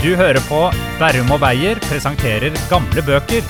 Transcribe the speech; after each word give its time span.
Du 0.00 0.14
hører 0.16 0.40
på 0.48 0.58
Berrum 0.96 1.32
og 1.34 1.42
Beyer 1.42 1.76
presenterer 1.84 2.54
gamle 2.70 3.02
bøker. 3.04 3.44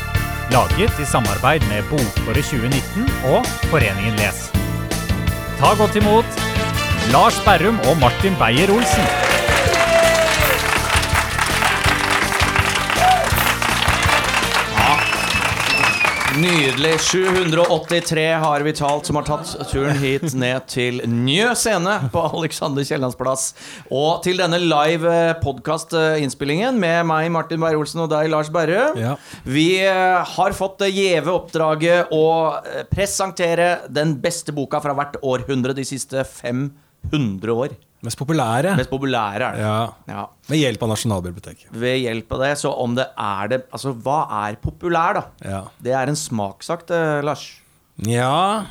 Laget 0.50 0.96
i 0.98 1.06
samarbeid 1.06 1.62
med 1.70 1.86
Bokåret 1.86 2.42
2019 2.42 3.06
og 3.30 3.46
Foreningen 3.70 4.18
Les. 4.18 4.40
Ta 5.60 5.70
godt 5.78 6.00
imot 6.02 6.42
Lars 7.14 7.38
Berrum 7.46 7.78
og 7.86 8.00
Martin 8.02 8.34
Beyer-Olsen. 8.42 9.29
Nydelig. 16.40 16.94
783 17.00 18.22
har 18.32 18.60
vi 18.60 18.72
talt 18.72 19.06
som 19.06 19.18
har 19.18 19.26
tatt 19.28 19.50
turen 19.68 19.98
hit 20.00 20.32
ned 20.32 20.64
til 20.72 21.02
Njø 21.04 21.50
scene 21.58 21.96
på 22.14 22.22
Alexander 22.38 22.86
Kiellands 22.86 23.18
plass. 23.18 23.50
Og 23.92 24.22
til 24.24 24.40
denne 24.40 24.56
live 24.62 25.18
podkast-innspillingen 25.42 26.78
med 26.80 27.04
meg, 27.10 27.28
Martin 27.34 27.60
Beyer-Olsen, 27.60 28.06
og 28.06 28.08
deg, 28.14 28.30
Lars 28.32 28.48
Berre. 28.54 28.86
Ja. 28.96 29.12
Vi 29.44 29.82
eh, 29.84 30.32
har 30.32 30.56
fått 30.56 30.80
det 30.80 30.94
gjeve 30.94 31.34
oppdraget 31.42 32.14
å 32.16 32.24
eh, 32.62 32.86
presentere 32.88 33.82
den 33.92 34.16
beste 34.24 34.56
boka 34.56 34.80
fra 34.80 34.96
hvert 34.96 35.20
århundre 35.20 35.76
de 35.76 35.84
siste 35.84 36.24
500 36.24 37.52
år. 37.52 37.76
Mest 38.02 38.16
populære. 38.16 38.76
Mest 38.80 38.88
populære 38.90 39.34
er 39.36 39.42
det. 39.44 39.60
Ja. 39.60 39.78
Ja. 40.08 40.24
Med 40.48 40.58
hjelp 40.62 40.82
av 40.86 40.88
Nasjonalbiblioteket. 40.94 41.66
Ved 41.82 41.98
hjelp 42.00 42.32
av 42.32 42.44
det, 42.46 42.52
så 42.62 42.72
om 42.80 42.94
det 42.96 43.06
er 43.18 43.48
det 43.52 43.58
Altså, 43.72 43.92
hva 43.92 44.22
er 44.48 44.56
populær, 44.62 45.18
da? 45.20 45.24
Ja. 45.44 45.62
Det 45.84 45.92
er 45.92 46.08
en 46.08 46.16
smakssak, 46.16 46.88
Lars. 47.24 47.48
ja 48.08 48.64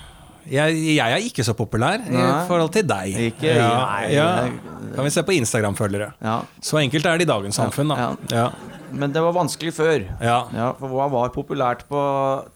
jeg, 0.49 0.73
jeg 0.95 1.13
er 1.13 1.21
ikke 1.21 1.43
så 1.45 1.53
populær 1.53 2.01
i 2.01 2.47
forhold 2.47 2.71
til 2.73 2.87
deg. 2.89 3.13
Ikke- 3.29 3.53
nei. 3.53 4.49
Kan 4.95 5.03
vi 5.05 5.09
se 5.13 5.21
på 5.21 5.35
Instagram-følgere. 5.37 6.13
Ja. 6.23 6.39
Så 6.61 6.79
enkelt 6.81 7.05
er 7.05 7.17
det 7.19 7.27
i 7.27 7.31
dagens 7.31 7.55
samfunn, 7.59 7.93
da. 7.93 8.15
Ja. 8.33 8.47
Men 8.91 9.11
det 9.13 9.21
var 9.21 9.33
vanskelig 9.35 9.73
før. 9.77 9.99
Ja. 10.19 10.39
Ja, 10.55 10.71
for 10.79 10.89
Hva 10.89 11.05
var 11.11 11.29
populært 11.29 11.83
på 11.87 11.99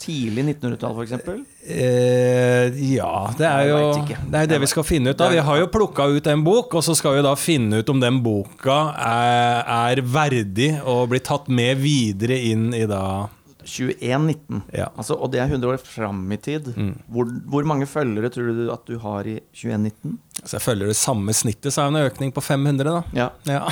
tidlig 0.01 0.47
1900-tall, 0.57 0.95
f.eks.? 0.97 1.45
Eh, 1.63 2.73
ja, 2.91 3.11
det 3.37 3.45
er 3.47 3.69
jo 3.69 3.77
det, 4.03 4.41
er 4.41 4.49
det 4.51 4.57
vi 4.65 4.67
skal 4.67 4.83
finne 4.83 5.13
ut 5.13 5.21
av. 5.23 5.31
Vi 5.31 5.43
har 5.47 5.61
jo 5.61 5.69
plukka 5.71 6.09
ut 6.11 6.27
en 6.27 6.43
bok, 6.43 6.75
og 6.75 6.83
så 6.83 6.95
skal 6.97 7.15
vi 7.17 7.23
da 7.23 7.31
finne 7.39 7.79
ut 7.79 7.93
om 7.93 8.01
den 8.03 8.19
boka 8.25 8.79
er, 8.99 9.63
er 9.93 10.03
verdig 10.03 10.73
å 10.83 11.03
bli 11.07 11.21
tatt 11.23 11.47
med 11.47 11.79
videre 11.79 12.35
inn 12.51 12.73
i 12.75 12.83
da 12.89 13.29
2119. 13.63 14.61
Ja. 14.75 14.89
Altså, 14.99 15.15
og 15.15 15.31
det 15.31 15.39
er 15.39 15.47
100 15.47 15.71
år 15.71 15.79
fram 15.79 16.25
i 16.35 16.39
tid. 16.41 16.67
Hvor, 17.07 17.31
hvor 17.47 17.67
mange 17.69 17.87
følgere 17.87 18.31
tror 18.33 18.51
du 18.51 18.63
at 18.73 18.83
du 18.89 18.97
har 18.99 19.27
i 19.29 19.39
2119? 19.55 20.17
Altså, 20.41 20.57
jeg 20.57 20.65
følger 20.67 20.91
det 20.91 20.99
samme 20.99 21.35
snittet, 21.37 21.71
så 21.71 21.85
er 21.85 21.93
det 21.93 22.01
en 22.01 22.11
økning 22.11 22.35
på 22.35 22.43
500, 22.43 22.91
da. 22.91 23.03
Ja. 23.15 23.29
Ja. 23.47 23.63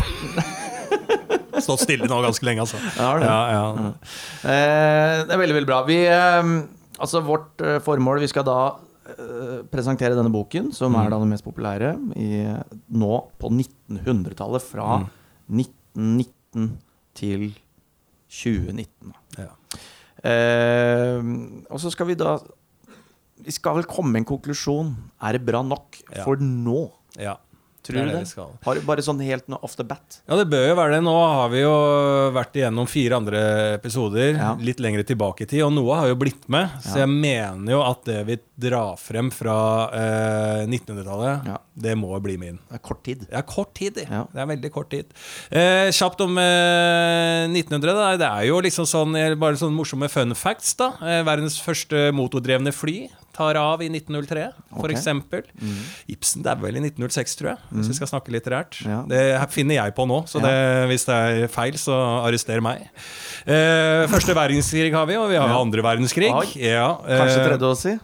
Stått 1.62 1.84
stille 1.84 2.08
nå 2.08 2.22
ganske 2.24 2.46
lenge, 2.48 2.64
altså. 2.64 2.80
Ja, 2.96 3.10
det. 3.20 3.28
Ja, 3.28 3.42
ja. 3.52 3.90
Eh, 4.48 5.18
det 5.28 5.36
er 5.36 5.42
veldig, 5.44 5.58
veldig 5.60 5.70
bra. 5.70 5.82
Vi, 5.86 6.00
eh, 6.08 6.54
altså 7.02 7.22
Vårt 7.26 7.62
eh, 7.66 7.80
formål 7.84 8.22
Vi 8.24 8.30
skal 8.32 8.46
da 8.48 8.58
eh, 9.12 9.58
presentere 9.72 10.16
denne 10.18 10.32
boken, 10.34 10.70
som 10.76 10.96
er 11.00 11.10
da 11.12 11.20
den 11.22 11.32
mest 11.34 11.46
populære 11.48 11.96
i, 12.20 12.30
nå 12.94 13.12
på 13.42 13.50
1900-tallet. 13.52 14.64
Fra 14.64 15.02
1919 15.52 16.72
til 17.18 17.48
2019. 18.32 19.14
Ja. 19.42 19.50
Eh, 20.24 21.20
og 21.72 21.80
så 21.82 21.90
skal 21.92 22.12
vi 22.12 22.16
da 22.20 22.36
Vi 23.42 23.52
skal 23.56 23.80
vel 23.80 23.88
komme 23.90 24.14
med 24.14 24.22
en 24.22 24.30
konklusjon. 24.36 24.92
Er 25.26 25.34
det 25.40 25.46
bra 25.48 25.64
nok 25.66 25.98
Ja. 26.16 26.24
for 26.24 26.38
nå? 26.38 26.92
ja. 27.18 27.38
Tror 27.84 27.96
Det 27.98 28.02
du 28.06 28.12
det 28.12 28.20
det? 28.20 28.28
skal. 28.30 28.50
Har 28.64 28.76
du 28.76 28.82
bare 28.86 29.02
sånn 29.02 29.20
helt 29.26 29.48
noe 29.50 29.58
off 29.66 29.76
the 29.76 29.84
bat? 29.84 30.20
Ja, 30.30 30.36
det 30.38 30.46
bør 30.52 30.68
jo 30.70 30.76
være 30.78 30.92
det. 30.94 31.02
Nå 31.04 31.16
har 31.18 31.50
vi 31.50 31.62
jo 31.64 31.72
vært 32.36 32.54
igjennom 32.60 32.86
fire 32.88 33.16
andre 33.18 33.40
episoder 33.80 34.36
Ja. 34.38 34.54
litt 34.62 34.78
lengre 34.80 35.04
tilbake 35.04 35.42
i 35.42 35.46
tid, 35.50 35.64
og 35.66 35.74
noe 35.74 35.96
har 35.98 36.08
jo 36.12 36.16
blitt 36.16 36.48
med. 36.48 36.70
Så 36.84 36.98
Ja. 37.00 37.06
jeg 37.06 37.10
mener 37.10 37.72
jo 37.72 37.82
at 37.82 38.04
det 38.06 38.26
vi 38.28 38.38
drar 38.70 38.96
frem 39.02 39.32
fra 39.32 39.90
eh, 39.94 40.66
1900-tallet, 40.68 41.46
Ja. 41.48 41.58
det 41.76 41.98
må 41.98 42.14
bli 42.22 42.38
min. 42.38 42.60
Det 42.70 42.76
er 42.76 42.84
kort 42.86 43.04
tid. 43.04 43.22
Det 43.22 43.34
er 43.34 43.42
kort 43.42 43.74
tid, 43.74 43.96
det. 43.96 44.08
Ja. 44.12 44.28
Det 44.32 44.40
er 44.42 44.46
veldig 44.56 44.72
kort 44.72 44.90
tid. 44.92 45.06
Eh, 45.52 45.90
kjapt 45.90 46.22
om 46.22 46.38
eh, 46.38 47.48
1900. 47.50 47.94
Da. 47.96 48.18
Det 48.18 48.28
er 48.30 48.46
jo 48.48 48.62
liksom 48.62 48.86
sånn, 48.86 49.18
bare 49.40 49.58
sånn 49.58 49.74
morsomme 49.76 50.08
fun 50.10 50.34
facts. 50.36 50.76
da. 50.78 50.92
Eh, 51.02 51.24
verdens 51.24 51.60
første 51.60 52.12
motordrevne 52.14 52.72
fly 52.74 53.10
tar 53.34 53.56
av 53.56 53.82
i 53.82 53.90
1903, 53.90 54.46
for 54.70 54.86
Okay. 54.90 54.96
eksempel. 54.96 55.44
Ibsen 56.12 56.44
det 56.44 56.52
er 56.52 56.60
vel 56.62 56.76
i 56.78 56.82
1906, 56.84 57.36
tror 57.40 57.50
jeg, 57.54 57.58
hvis 57.74 57.88
vi 57.92 57.98
skal 58.00 58.08
snakke 58.12 58.32
litterært. 58.34 58.80
Ja. 58.86 59.02
Det 59.08 59.22
finner 59.52 59.76
jeg 59.80 59.96
på 59.96 60.06
nå, 60.08 60.22
så 60.28 60.42
det, 60.44 60.54
hvis 60.92 61.06
det 61.08 61.16
er 61.16 61.48
feil, 61.52 61.74
så 61.80 61.96
arrester 62.28 62.62
meg. 62.62 62.88
Eh, 63.48 64.06
første 64.12 64.36
verdenskrig 64.38 64.92
har 64.94 65.06
vi, 65.10 65.16
og 65.18 65.30
vi 65.30 65.36
har 65.40 65.48
Ja. 65.50 65.60
andre 65.62 65.82
verdenskrig. 65.82 66.30
Ja, 66.60 66.98
eh, 67.08 67.20
Kanskje 67.20 67.46
tredje 67.48 67.72
å 67.72 67.76
si? 67.78 67.98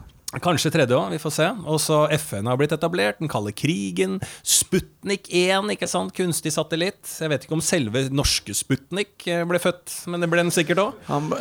Kanskje 0.43 0.67
tredje 0.73 0.91
òg, 0.91 1.13
vi 1.15 1.17
får 1.23 1.31
se. 1.31 1.45
Og 1.71 1.77
så 1.79 2.01
FN 2.19 2.49
har 2.51 2.57
blitt 2.59 2.73
etablert, 2.75 3.15
den 3.21 3.29
kalde 3.31 3.53
krigen. 3.55 4.17
Sputnik 4.43 5.29
1, 5.31 5.69
ikke 5.71 5.88
sant, 5.88 6.11
kunstig 6.17 6.51
satellitt. 6.51 6.99
Jeg 7.23 7.31
vet 7.31 7.45
ikke 7.47 7.55
om 7.55 7.61
selve 7.63 8.01
norske 8.11 8.51
Sputnik 8.57 9.23
eh, 9.31 9.45
ble 9.47 9.61
født, 9.63 9.93
men 10.11 10.19
det 10.19 10.27
ble 10.33 10.43
den 10.43 10.51
sikkert 10.51 10.81
òg. 10.83 10.97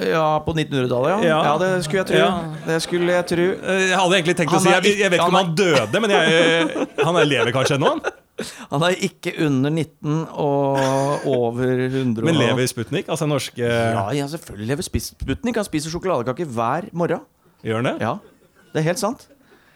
Ja, 0.07 0.29
på 0.47 0.55
1900-tallet, 0.55 1.17
ja. 1.17 1.33
ja. 1.33 1.41
Ja. 1.49 1.57
det 1.65 1.73
skulle 1.89 2.05
jeg 2.05 2.11
tro. 2.13 2.21
Ja. 2.21 2.29
Det 2.69 2.77
skulle 2.87 3.17
jeg 3.17 3.27
tro. 3.33 3.49
Jeg 3.67 3.99
hadde 3.99 4.21
egentlig 4.21 4.37
tenkt 4.39 4.55
Han 4.55 4.63
å 4.63 4.69
si 4.69 4.77
Jeg, 4.77 4.95
jeg 5.03 5.11
vet 5.17 5.19
ikke 5.19 5.33
om 5.35 5.41
han 5.41 5.51
døde, 5.59 6.05
men 6.07 6.15
jeg, 6.15 6.87
han 7.03 7.21
er- 7.25 7.29
lever 7.35 7.53
kanskje 7.59 7.81
ennå? 7.81 7.97
han? 7.97 8.07
Han 8.69 8.83
er 8.85 8.93
ikke 9.01 9.33
under 9.47 9.73
19 9.73 10.17
og 10.37 11.23
over 11.33 11.71
100. 11.87 12.21
Men 12.21 12.37
lever 12.37 12.67
Sputnik? 12.69 13.07
Altså 13.09 13.25
norske 13.25 13.65
Ja, 13.65 14.03
ja, 14.13 14.27
selvfølgelig 14.29 14.69
lever 14.75 14.85
Sputnik. 14.85 15.57
Han 15.57 15.65
spiser 15.65 15.95
sjokoladekake 15.95 16.45
hver 16.53 16.91
morgen. 16.93 17.23
Gjør 17.65 17.81
han 17.81 17.89
det? 17.89 17.95
Ja, 18.05 18.11
det 18.77 18.83
er 18.85 18.91
helt 18.93 19.01
sant. 19.01 19.27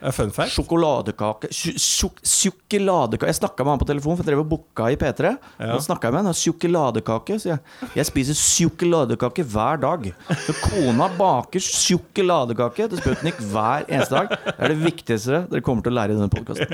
Fun 0.01 0.31
fact? 0.33 0.55
Sjokoladekake 0.55 1.51
Sjokoladekake 1.53 3.29
Jeg 3.29 3.37
snakka 3.37 3.65
med 3.67 3.75
han 3.75 3.81
på 3.83 3.89
telefon, 3.91 4.17
for 4.17 4.25
jeg 4.25 4.31
drev 4.31 4.41
og 4.41 4.49
booka 4.49 4.87
i 4.89 4.97
P3. 4.97 5.35
Ja. 5.61 5.77
Snakket 5.85 6.09
jeg 6.09 6.15
med 6.17 6.29
han, 6.31 6.37
Sjokoladekake, 6.41 7.37
sier 7.43 7.53
jeg. 7.59 7.91
Jeg 7.99 8.09
spiser 8.09 8.39
sjokoladekake 8.41 9.45
hver 9.53 9.83
dag. 9.83 10.09
Så 10.47 10.57
kona 10.63 11.11
baker 11.19 11.61
sjokoladekake 11.65 12.89
til 12.95 13.03
Sputnik 13.03 13.43
hver 13.53 13.85
eneste 13.91 14.17
dag. 14.17 14.33
Det 14.49 14.57
er 14.57 14.73
det 14.73 14.81
viktigste 14.87 15.43
dere 15.53 15.65
kommer 15.69 15.85
til 15.85 15.93
å 15.93 15.99
lære 16.01 16.17
i 16.17 16.21
denne 16.21 16.33
podkasten. 16.33 16.69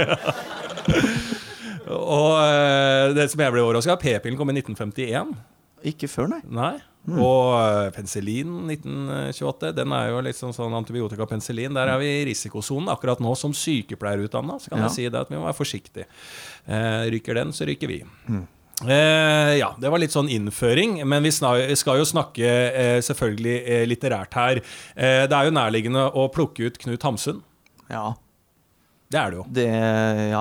Og 1.97 2.32
eh, 2.42 3.12
det 3.15 3.26
som 3.32 3.42
jeg 3.42 3.54
ble 3.54 3.62
overraska 3.66 3.94
av, 3.94 4.03
p-pillen 4.03 4.38
kom 4.38 4.50
i 4.54 4.59
1951. 4.60 5.34
Ikke 5.91 6.09
før, 6.10 6.31
nei. 6.36 6.42
Nei. 6.47 6.76
Og 7.06 7.52
eh, 7.60 7.90
penicillin 7.94 8.50
1928, 8.66 9.72
den 9.76 9.92
er 9.94 10.08
jo 10.10 10.20
liksom 10.26 10.50
sånn 10.56 10.74
antibiotika 10.74 11.26
penicillin. 11.30 11.74
Der 11.76 11.92
er 11.92 12.00
vi 12.02 12.08
i 12.10 12.24
risikosonen 12.26 12.90
akkurat 12.90 13.20
nå 13.22 13.36
som 13.38 13.52
sykepleierutdanna. 13.54 14.58
Så 14.58 14.70
kan 14.72 14.78
Ja. 14.82 14.88
jeg 14.88 14.96
si 14.96 15.08
det 15.08 15.20
at 15.20 15.30
vi 15.30 15.36
må 15.38 15.46
være 15.46 15.54
forsiktige. 15.60 16.06
Eh, 16.66 17.06
ryker 17.14 17.34
den, 17.38 17.52
så 17.54 17.66
ryker 17.68 17.86
vi. 17.88 18.00
Eh, 18.84 19.54
ja, 19.56 19.70
det 19.80 19.88
var 19.88 19.98
litt 20.02 20.12
sånn 20.12 20.28
innføring, 20.28 20.98
men 21.08 21.22
vi 21.24 21.30
skal 21.32 21.96
jo 21.96 22.04
snakke 22.04 22.44
eh, 22.44 22.98
selvfølgelig 23.00 23.56
eh, 23.64 23.86
litterært 23.88 24.34
her. 24.36 24.56
Eh, 24.96 25.24
det 25.30 25.32
er 25.32 25.44
jo 25.48 25.54
nærliggende 25.56 26.10
å 26.12 26.26
plukke 26.34 26.66
ut 26.68 26.76
Knut 26.82 27.02
Hamsun. 27.06 27.38
Ja. 27.88 28.10
Det 29.06 29.18
er 29.20 29.30
det 29.30 29.36
jo. 29.38 29.42
Det, 29.54 29.64
ja, 30.32 30.40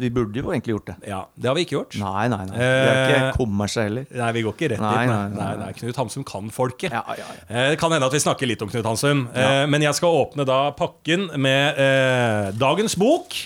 vi 0.00 0.08
burde 0.16 0.40
jo 0.40 0.48
egentlig 0.54 0.72
gjort 0.78 0.86
det. 0.88 0.94
Ja, 1.10 1.18
Det 1.36 1.50
har 1.50 1.56
vi 1.58 1.64
ikke 1.66 1.74
gjort. 1.76 1.96
Nei, 2.00 2.22
nei, 2.32 2.38
nei. 2.48 2.56
Vi 2.56 2.64
er 2.64 3.10
ikke 3.10 3.34
kommersielle 3.36 4.04
heller. 4.06 4.22
Nei, 4.22 4.30
vi 4.32 4.44
går 4.46 4.54
ikke 4.56 4.70
rett 4.72 4.80
dit. 4.80 5.10
nei, 5.12 5.26
Nei, 5.34 5.50
nei. 5.60 5.68
Knut 5.76 6.00
Hamsum 6.00 6.24
kan 6.24 6.48
folket. 6.54 6.90
Ja, 6.96 7.02
ja, 7.18 7.26
ja. 7.28 7.44
Eh, 7.52 7.68
Det 7.74 7.78
kan 7.82 7.92
hende 7.92 8.08
at 8.08 8.16
vi 8.16 8.22
snakker 8.24 8.48
litt 8.48 8.64
om 8.64 8.70
Knut 8.72 8.88
Hamsum. 8.88 9.26
Eh, 9.34 9.66
Men 9.68 9.84
jeg 9.84 9.94
skal 10.00 10.08
åpne 10.22 10.46
da 10.48 10.70
pakken 10.78 11.28
med 11.36 11.76
eh, 11.84 12.50
dagens 12.56 12.96
bok. 12.96 13.36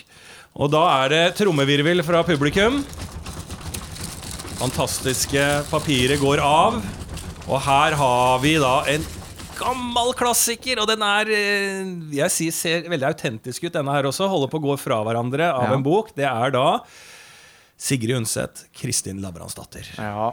Og 0.54 0.70
da 0.70 0.84
er 1.02 1.08
det 1.10 1.22
trommevirvel 1.40 2.04
fra 2.06 2.22
publikum. 2.22 2.84
Fantastiske 4.62 5.42
papiret 5.72 6.20
går 6.22 6.38
av. 6.44 6.78
Og 7.48 7.58
her 7.66 7.97
har 7.98 8.38
vi 8.44 8.54
da 8.62 8.76
en 8.92 9.03
gammel 9.59 10.13
klassiker, 10.19 10.81
og 10.83 10.89
den 10.91 11.03
er 11.07 11.31
eh, 11.33 11.91
Jeg 12.19 12.31
sier 12.34 12.53
ser 12.57 12.89
veldig 12.93 13.09
autentisk 13.13 13.65
ut, 13.69 13.72
denne 13.75 13.93
her 13.95 14.09
også. 14.10 14.28
Holder 14.31 14.51
på 14.53 14.60
å 14.60 14.66
gå 14.71 14.78
fra 14.81 15.01
hverandre 15.07 15.51
av 15.53 15.69
Ja. 15.71 15.75
en 15.77 15.83
bok. 15.87 16.15
Det 16.16 16.25
er 16.28 16.51
da 16.54 16.81
Sigrid 17.83 18.16
Undset, 18.16 18.66
Kristin 18.78 19.21
Labransdatter. 19.25 19.89
ja. 19.99 20.33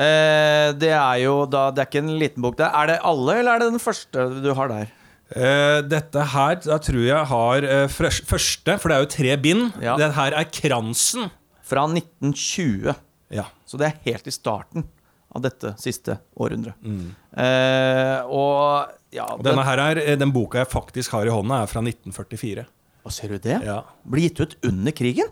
Eh, 0.00 0.70
det 0.78 0.92
er 0.94 1.16
jo 1.24 1.42
da 1.50 1.64
Det 1.74 1.82
er 1.82 1.88
ikke 1.90 2.02
en 2.04 2.14
liten 2.20 2.44
bok. 2.44 2.56
Det 2.60 2.68
er 2.68 2.92
det 2.92 2.98
alle, 3.10 3.34
eller 3.40 3.56
er 3.56 3.64
det 3.64 3.72
den 3.74 3.82
første 3.82 4.26
du 4.44 4.52
har 4.56 4.70
der? 4.70 4.92
Eh, 5.30 5.80
dette 5.86 6.24
her 6.32 6.56
da 6.64 6.78
tror 6.82 7.02
jeg 7.06 7.26
har 7.30 7.66
eh, 7.66 7.86
første, 7.90 8.78
for 8.82 8.90
det 8.90 8.96
er 8.96 9.04
jo 9.04 9.10
tre 9.16 9.36
bind. 9.42 9.68
Ja. 9.82 9.96
Det 10.00 10.12
her 10.16 10.34
er 10.40 10.48
kransen. 10.50 11.28
Fra 11.70 11.84
1920. 11.86 12.94
Ja. 13.30 13.46
Så 13.68 13.78
det 13.78 13.86
er 13.90 14.00
helt 14.08 14.26
i 14.26 14.34
starten 14.34 14.86
av 15.30 15.44
dette 15.44 15.76
siste 15.78 16.16
århundret. 16.42 16.74
Eh, 16.82 18.26
og 18.26 18.90
ja 19.14 19.26
denne 19.42 19.62
her 19.66 19.78
er, 19.84 20.00
eh, 20.02 20.16
Den 20.18 20.32
boka 20.34 20.58
jeg 20.58 20.70
faktisk 20.72 21.14
har 21.14 21.26
i 21.28 21.30
hånda, 21.34 21.62
er 21.62 21.70
fra 21.70 21.82
1944. 21.84 22.66
Og 23.06 23.14
ser 23.14 23.28
du 23.32 23.38
det? 23.38 23.60
Ja, 23.64 23.84
Ble 24.04 24.26
gitt 24.26 24.40
ut 24.42 24.56
under 24.66 24.92
krigen? 24.92 25.30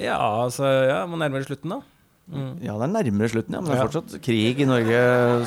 ja 0.00 0.16
altså 0.18 0.64
ja, 0.88 1.06
Må 1.06 1.18
nærmere 1.20 1.44
slutten, 1.46 1.70
da. 1.76 1.80
Ja, 2.62 2.72
det 2.80 2.86
er 2.86 2.92
nærmere 2.94 3.28
slutten, 3.28 3.52
ja. 3.56 3.60
Men 3.60 3.68
det 3.70 3.74
er 3.76 3.80
Ja. 3.82 3.86
fortsatt 3.88 4.22
krig 4.24 4.60
i 4.60 4.64
Norge, 4.68 5.00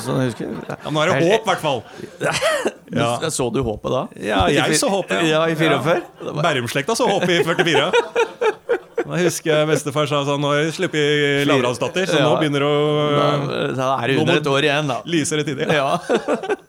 sånn 0.04 0.20
jeg 0.22 0.30
husker. 0.30 0.52
Ja, 0.68 0.90
Nå 0.90 1.02
er 1.02 1.10
det 1.12 1.16
håp, 1.26 1.42
i 1.42 1.50
hvert 1.50 1.64
fall. 1.64 1.82
Ja. 2.26 2.32
Ja. 2.94 3.30
Så 3.34 3.48
du 3.52 3.58
håpet 3.66 3.90
da? 3.90 4.04
Ja, 4.22 4.44
jeg 4.46 4.76
så 4.78 4.86
håpet. 4.88 5.24
Ja, 5.26 5.40
i 5.50 5.56
44. 5.58 6.02
Bærumslekta 6.38 6.94
så 6.94 7.08
håp 7.10 7.24
i 7.26 7.40
44. 7.42 7.90
Da 9.06 9.16
husker 9.24 9.50
jeg 9.52 9.66
bestefar 9.70 10.06
sa 10.06 10.20
sånn 10.26 10.40
Nå 10.42 10.52
har 10.52 10.60
jeg 10.62 10.76
sluppet 10.78 11.46
Lavransdatter, 11.50 12.06
så 12.06 12.20
nå 12.22 12.36
begynner 12.38 12.62
det 12.62 12.70
å 12.70 13.74
da 13.74 13.88
er 14.02 14.06
det 14.12 14.18
under 14.22 14.38
et 14.38 14.46
år 14.50 14.66
igjen, 14.70 14.86
da. 14.90 15.00
lysere 15.06 15.44
tider. 15.46 15.74
Ja. 15.74 15.98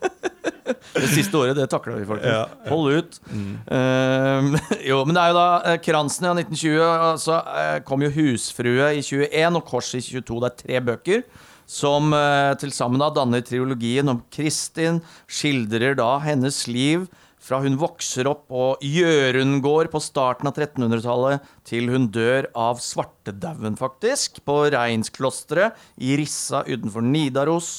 Det 1.02 1.10
siste 1.12 1.38
året, 1.40 1.56
det 1.58 1.68
takla 1.72 1.96
vi, 1.98 2.06
folkens. 2.08 2.32
Ja. 2.34 2.70
Hold 2.70 2.98
ut. 2.98 3.20
Eh, 3.30 4.48
jo, 4.90 5.02
men 5.08 5.16
det 5.16 5.24
er 5.24 5.32
jo 5.32 5.38
da 5.38 5.48
eh, 5.72 5.78
Kransen 5.84 6.30
i 6.30 6.32
1920, 6.44 7.20
så 7.24 7.38
eh, 7.58 7.76
kom 7.88 8.04
jo 8.06 8.12
Husfrue 8.14 8.90
i 8.98 9.04
21 9.04 9.60
og 9.60 9.68
Kors 9.68 9.92
i 9.98 10.02
22. 10.04 10.40
Det 10.44 10.50
er 10.50 10.58
tre 10.62 10.82
bøker 10.90 11.28
som 11.68 12.14
uh, 12.16 12.56
til 12.56 12.72
sammen 12.72 13.02
da 13.02 13.10
danner 13.12 13.42
triologien 13.44 14.08
om 14.08 14.22
Kristin. 14.32 15.02
Skildrer 15.28 15.98
da 15.98 16.14
hennes 16.24 16.62
liv 16.64 17.04
fra 17.48 17.60
hun 17.62 17.78
vokser 17.80 18.28
opp 18.28 18.46
på 18.50 18.64
Gjørundgård 18.84 19.90
på 19.92 20.00
starten 20.02 20.50
av 20.50 20.58
1300-tallet, 20.58 21.44
til 21.68 21.88
hun 21.92 22.08
dør 22.12 22.48
av 22.58 22.82
svartedauden, 22.82 23.78
faktisk, 23.78 24.42
på 24.48 24.58
Reinsklosteret 24.74 25.78
i 26.02 26.16
Rissa 26.20 26.64
utenfor 26.66 27.04
Nidaros. 27.06 27.70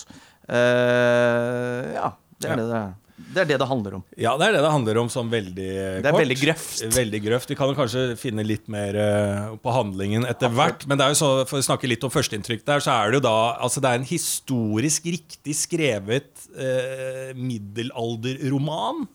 Eh, 0.47 1.93
ja, 1.93 2.13
det 2.39 2.49
er, 2.49 2.55
Ja. 2.55 2.57
Det, 2.57 2.65
det, 2.71 2.79
er. 2.79 2.97
Det 3.29 3.41
er 3.43 3.49
det 3.51 3.57
det 3.61 3.67
handler 3.69 3.97
om. 3.99 4.03
Ja, 4.17 4.31
det 4.39 4.47
er 4.47 4.55
det 4.57 4.61
det 4.65 4.71
handler 4.73 4.99
om 5.03 5.09
sånn 5.13 5.29
veldig 5.29 5.67
kort. 5.69 6.03
Det 6.05 6.11
er 6.11 6.17
veldig 6.17 6.37
grøft. 6.41 6.83
Veldig 6.95 7.19
grøft. 7.27 7.51
Vi 7.51 7.57
kan 7.59 7.73
kanskje 7.77 8.05
finne 8.17 8.45
litt 8.45 8.65
mer 8.71 8.97
eh, 8.97 9.51
på 9.61 9.73
handlingen 9.75 10.25
etter 10.29 10.53
hvert. 10.55 10.87
Men 10.89 10.99
det 10.99 11.05
er 11.05 11.13
jo 11.13 11.19
så, 11.21 11.29
for 11.49 11.61
å 11.61 11.67
snakke 11.67 11.89
litt 11.91 12.05
om 12.07 12.13
førsteinntrykk 12.13 12.65
der, 12.65 12.81
så 12.85 12.95
er 12.95 13.11
det 13.13 13.19
jo 13.21 13.25
da 13.27 13.35
Altså, 13.59 13.83
det 13.83 13.91
er 13.91 13.99
en 14.01 14.09
historisk 14.09 15.05
riktig 15.09 15.55
skrevet 15.57 16.47
eh, 16.57 17.31
middelalderroman. 17.37 19.05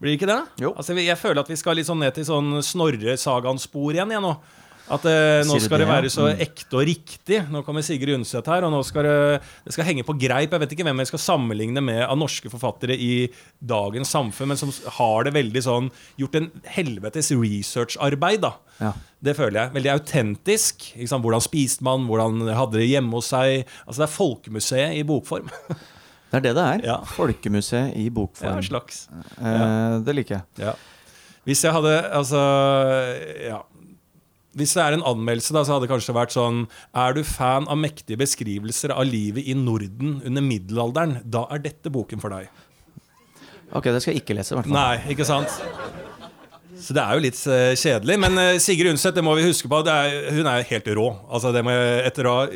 Blir 0.00 0.14
det 0.14 0.18
ikke 0.18 0.30
det? 0.30 0.40
Jo. 0.64 0.72
Altså, 0.76 0.96
jeg 0.98 1.20
føler 1.20 1.44
at 1.44 1.50
vi 1.52 1.60
skal 1.60 1.78
litt 1.78 1.88
sånn 1.88 2.00
ned 2.02 2.16
til 2.16 2.26
sånn 2.28 2.58
Snorre-sagaen-spor 2.64 3.94
igjen, 3.94 4.14
jeg 4.16 4.24
nå. 4.24 4.34
At 4.92 5.06
eh, 5.08 5.40
nå 5.48 5.56
skal 5.64 5.80
det 5.80 5.86
være 5.88 6.10
så 6.12 6.26
ekte 6.34 6.76
og 6.76 6.84
riktig. 6.84 7.38
Nå 7.48 7.62
kommer 7.64 7.84
Sigrid 7.84 8.18
Undset 8.18 8.50
her, 8.52 8.66
og 8.66 8.72
nå 8.74 8.82
skal 8.84 9.06
det, 9.06 9.14
det 9.64 9.72
skal 9.72 9.88
henge 9.88 10.04
på 10.04 10.16
greip. 10.20 10.52
Jeg 10.52 10.60
vet 10.60 10.74
ikke 10.76 10.84
hvem 10.84 11.00
jeg 11.00 11.08
skal 11.08 11.22
sammenligne 11.24 11.80
med 11.84 12.02
av 12.04 12.18
norske 12.20 12.52
forfattere 12.52 12.96
i 13.00 13.30
dagens 13.64 14.12
samfunn, 14.12 14.52
men 14.52 14.60
som 14.60 14.72
har 14.98 15.24
det 15.24 15.34
veldig 15.38 15.64
sånn 15.64 15.90
Gjort 16.20 16.36
en 16.38 16.50
helvetes 16.74 17.32
researcharbeid, 17.32 18.44
da. 18.44 18.52
Ja. 18.82 18.92
Det 19.24 19.36
føler 19.38 19.62
jeg. 19.62 19.74
Veldig 19.78 19.92
autentisk. 19.94 20.86
Hvordan 21.08 21.42
spiste 21.44 21.86
man? 21.86 22.04
Hvordan 22.10 22.44
hadde 22.52 22.80
det 22.82 22.90
hjemme 22.90 23.16
hos 23.16 23.32
seg? 23.32 23.64
Altså 23.86 24.02
Det 24.02 24.08
er 24.08 24.16
folkemuseet 24.18 24.98
i 25.00 25.04
bokform. 25.08 25.48
Det 26.34 26.40
er 26.40 26.42
det 26.48 26.54
det 26.56 26.62
er. 26.66 26.80
Ja. 26.82 26.94
Folkemuseet 27.06 27.92
i 27.94 28.08
bokform. 28.10 28.56
Ja, 28.58 28.66
slags. 28.66 29.04
Eh, 29.38 30.00
det 30.02 30.16
liker 30.18 30.40
jeg. 30.40 30.64
Ja. 30.64 30.72
Hvis 31.46 31.62
jeg 31.62 31.70
hadde 31.76 31.92
Altså, 32.10 32.40
ja. 33.44 33.60
Hvis 34.58 34.74
det 34.76 34.84
er 34.84 34.96
en 34.96 35.06
anmeldelse, 35.06 35.54
da, 35.56 35.64
så 35.66 35.74
hadde 35.74 35.88
det 35.88 35.92
kanskje 35.94 36.14
vært 36.16 36.34
sånn 36.34 36.64
Er 36.94 37.16
du 37.16 37.22
fan 37.26 37.66
av 37.70 37.80
mektige 37.80 38.20
beskrivelser 38.20 38.94
av 38.94 39.06
livet 39.08 39.46
i 39.46 39.56
Norden 39.58 40.20
under 40.24 40.44
middelalderen, 40.44 41.18
da 41.24 41.46
er 41.54 41.64
dette 41.64 41.92
boken 41.94 42.22
for 42.22 42.34
deg. 42.34 42.50
Ok, 43.74 43.90
det 43.90 44.00
skal 44.02 44.14
jeg 44.14 44.22
ikke 44.22 44.36
lese, 44.38 44.54
i 44.54 44.58
hvert 44.58 44.68
fall. 44.70 44.76
Nei, 44.76 45.14
ikke 45.14 45.26
sant? 45.26 45.50
Så 46.84 46.94
det 46.94 47.00
er 47.00 47.16
jo 47.16 47.22
litt 47.22 47.38
uh, 47.48 47.72
kjedelig. 47.78 48.16
Men 48.20 48.38
uh, 48.38 48.48
Sigrid 48.62 48.90
Undset, 48.92 49.14
det 49.16 49.24
må 49.24 49.34
vi 49.38 49.46
huske 49.46 49.70
på, 49.70 49.80
det 49.86 49.94
er, 49.94 50.28
hun 50.36 50.48
er 50.50 50.66
helt 50.68 50.90
rå. 50.98 51.06
Altså, 51.30 51.52
det 51.54 51.62
må 51.64 51.74
jeg, 51.74 52.00
etter 52.10 52.28
å 52.28 52.34
ha 52.36 52.46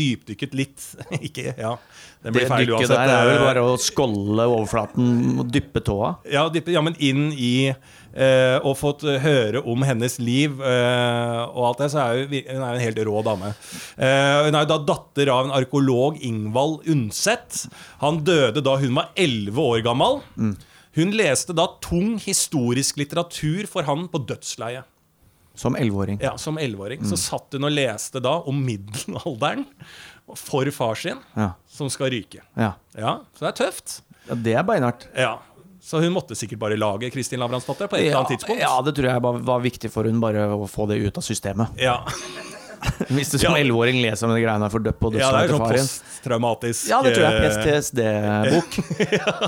dypdykket 0.00 0.56
litt 0.58 0.86
Ikke, 1.28 1.54
ja. 1.56 1.74
Det 2.22 2.34
Det 2.36 2.44
feil 2.46 2.68
dykket 2.68 2.86
uansett. 2.86 3.00
der 3.00 3.14
er 3.16 3.30
vel 3.32 3.40
bare 3.42 3.64
å 3.66 3.74
skålle 3.80 4.46
overflaten 4.46 5.40
og 5.42 5.48
dyppe 5.50 5.82
tåa. 5.82 6.14
Ja, 6.30 6.46
dyppe, 6.52 6.70
ja, 6.74 6.84
men 6.84 6.94
inn 7.02 7.32
i 7.34 7.72
eh, 8.14 8.58
Og 8.64 8.76
fått 8.78 9.02
høre 9.22 9.62
om 9.68 9.82
hennes 9.86 10.18
liv 10.18 10.60
eh, 10.60 11.40
og 11.52 11.62
alt 11.70 11.78
det, 11.84 11.90
så 11.94 12.02
er 12.04 12.22
hun, 12.22 12.36
hun 12.50 12.62
er 12.66 12.74
en 12.76 12.84
helt 12.84 13.00
rå 13.08 13.22
dame. 13.26 13.52
Eh, 13.96 14.44
hun 14.46 14.54
er 14.54 14.66
jo 14.66 14.70
da 14.74 14.78
datter 14.92 15.32
av 15.32 15.46
en 15.48 15.54
arkeolog, 15.56 16.18
Ingvald 16.22 16.86
Undset. 16.92 17.66
Han 18.04 18.22
døde 18.26 18.62
da 18.64 18.76
hun 18.82 18.94
var 18.98 19.10
11 19.16 19.58
år 19.62 19.82
gammel. 19.86 20.20
Hun 20.92 21.12
leste 21.16 21.54
da 21.56 21.66
tung 21.80 22.18
historisk 22.20 22.98
litteratur 23.00 23.64
for 23.70 23.82
han 23.88 24.08
på 24.12 24.20
dødsleiet. 24.28 24.84
Som 25.54 25.74
elleveåring. 25.76 26.16
Ja, 26.24 26.36
Som 26.40 26.56
11-åring. 26.56 27.02
Så 27.04 27.16
satt 27.20 27.52
hun 27.52 27.64
og 27.68 27.72
leste 27.76 28.20
da 28.24 28.38
om 28.48 28.56
middelalderen 28.64 29.66
for 30.38 30.64
far 30.72 30.94
sin, 30.96 31.18
Ja. 31.36 31.50
som 31.68 31.90
skal 31.92 32.08
ryke. 32.14 32.40
Ja. 32.56 32.70
Ja, 32.96 33.18
Så 33.36 33.44
det 33.44 33.48
er 33.60 33.64
tøft. 33.66 34.00
ja, 34.28 34.34
det 34.34 34.54
er 34.56 34.62
beinhardt. 34.64 35.08
Ja. 35.16 35.34
Så 35.82 35.98
hun 35.98 36.12
måtte 36.14 36.36
sikkert 36.38 36.60
bare 36.62 36.76
lage 36.78 37.10
Kristin 37.10 37.42
Lavransdatter 37.42 37.90
på 37.90 37.98
et 37.98 38.06
eller 38.06 38.20
annet 38.22 38.36
tidspunkt. 38.36 38.62
ja, 38.62 38.74
det 38.86 38.94
tror 38.94 39.08
jeg 39.10 39.22
var, 39.24 39.38
var 39.50 39.62
viktig 39.64 39.90
for 39.90 40.06
hun 40.06 40.20
bare 40.22 40.46
å 40.54 40.68
få 40.70 40.86
det 40.92 41.00
ut 41.02 41.18
av 41.18 41.26
systemet. 41.26 41.74
Ja, 41.82 41.98
Hvis 43.14 43.30
du 43.30 43.38
som 43.38 43.52
Ja. 43.54 43.60
elleveåring 43.62 44.00
leser 44.02 44.26
om 44.26 44.34
de 44.34 44.42
greiene 44.42 44.68
for 44.70 44.82
dødt 44.82 44.98
på 44.98 45.12
ja 45.14 45.30
det 45.30 45.42
er 45.44 45.52
til 45.52 45.60
faren. 45.60 45.86
posttraumatisk 45.86 46.88
Ja, 46.90 46.98
det 47.02 47.12
tror 47.14 47.26
jeg. 47.28 47.34
er 47.38 47.50
PTSD-bok. 47.62 48.70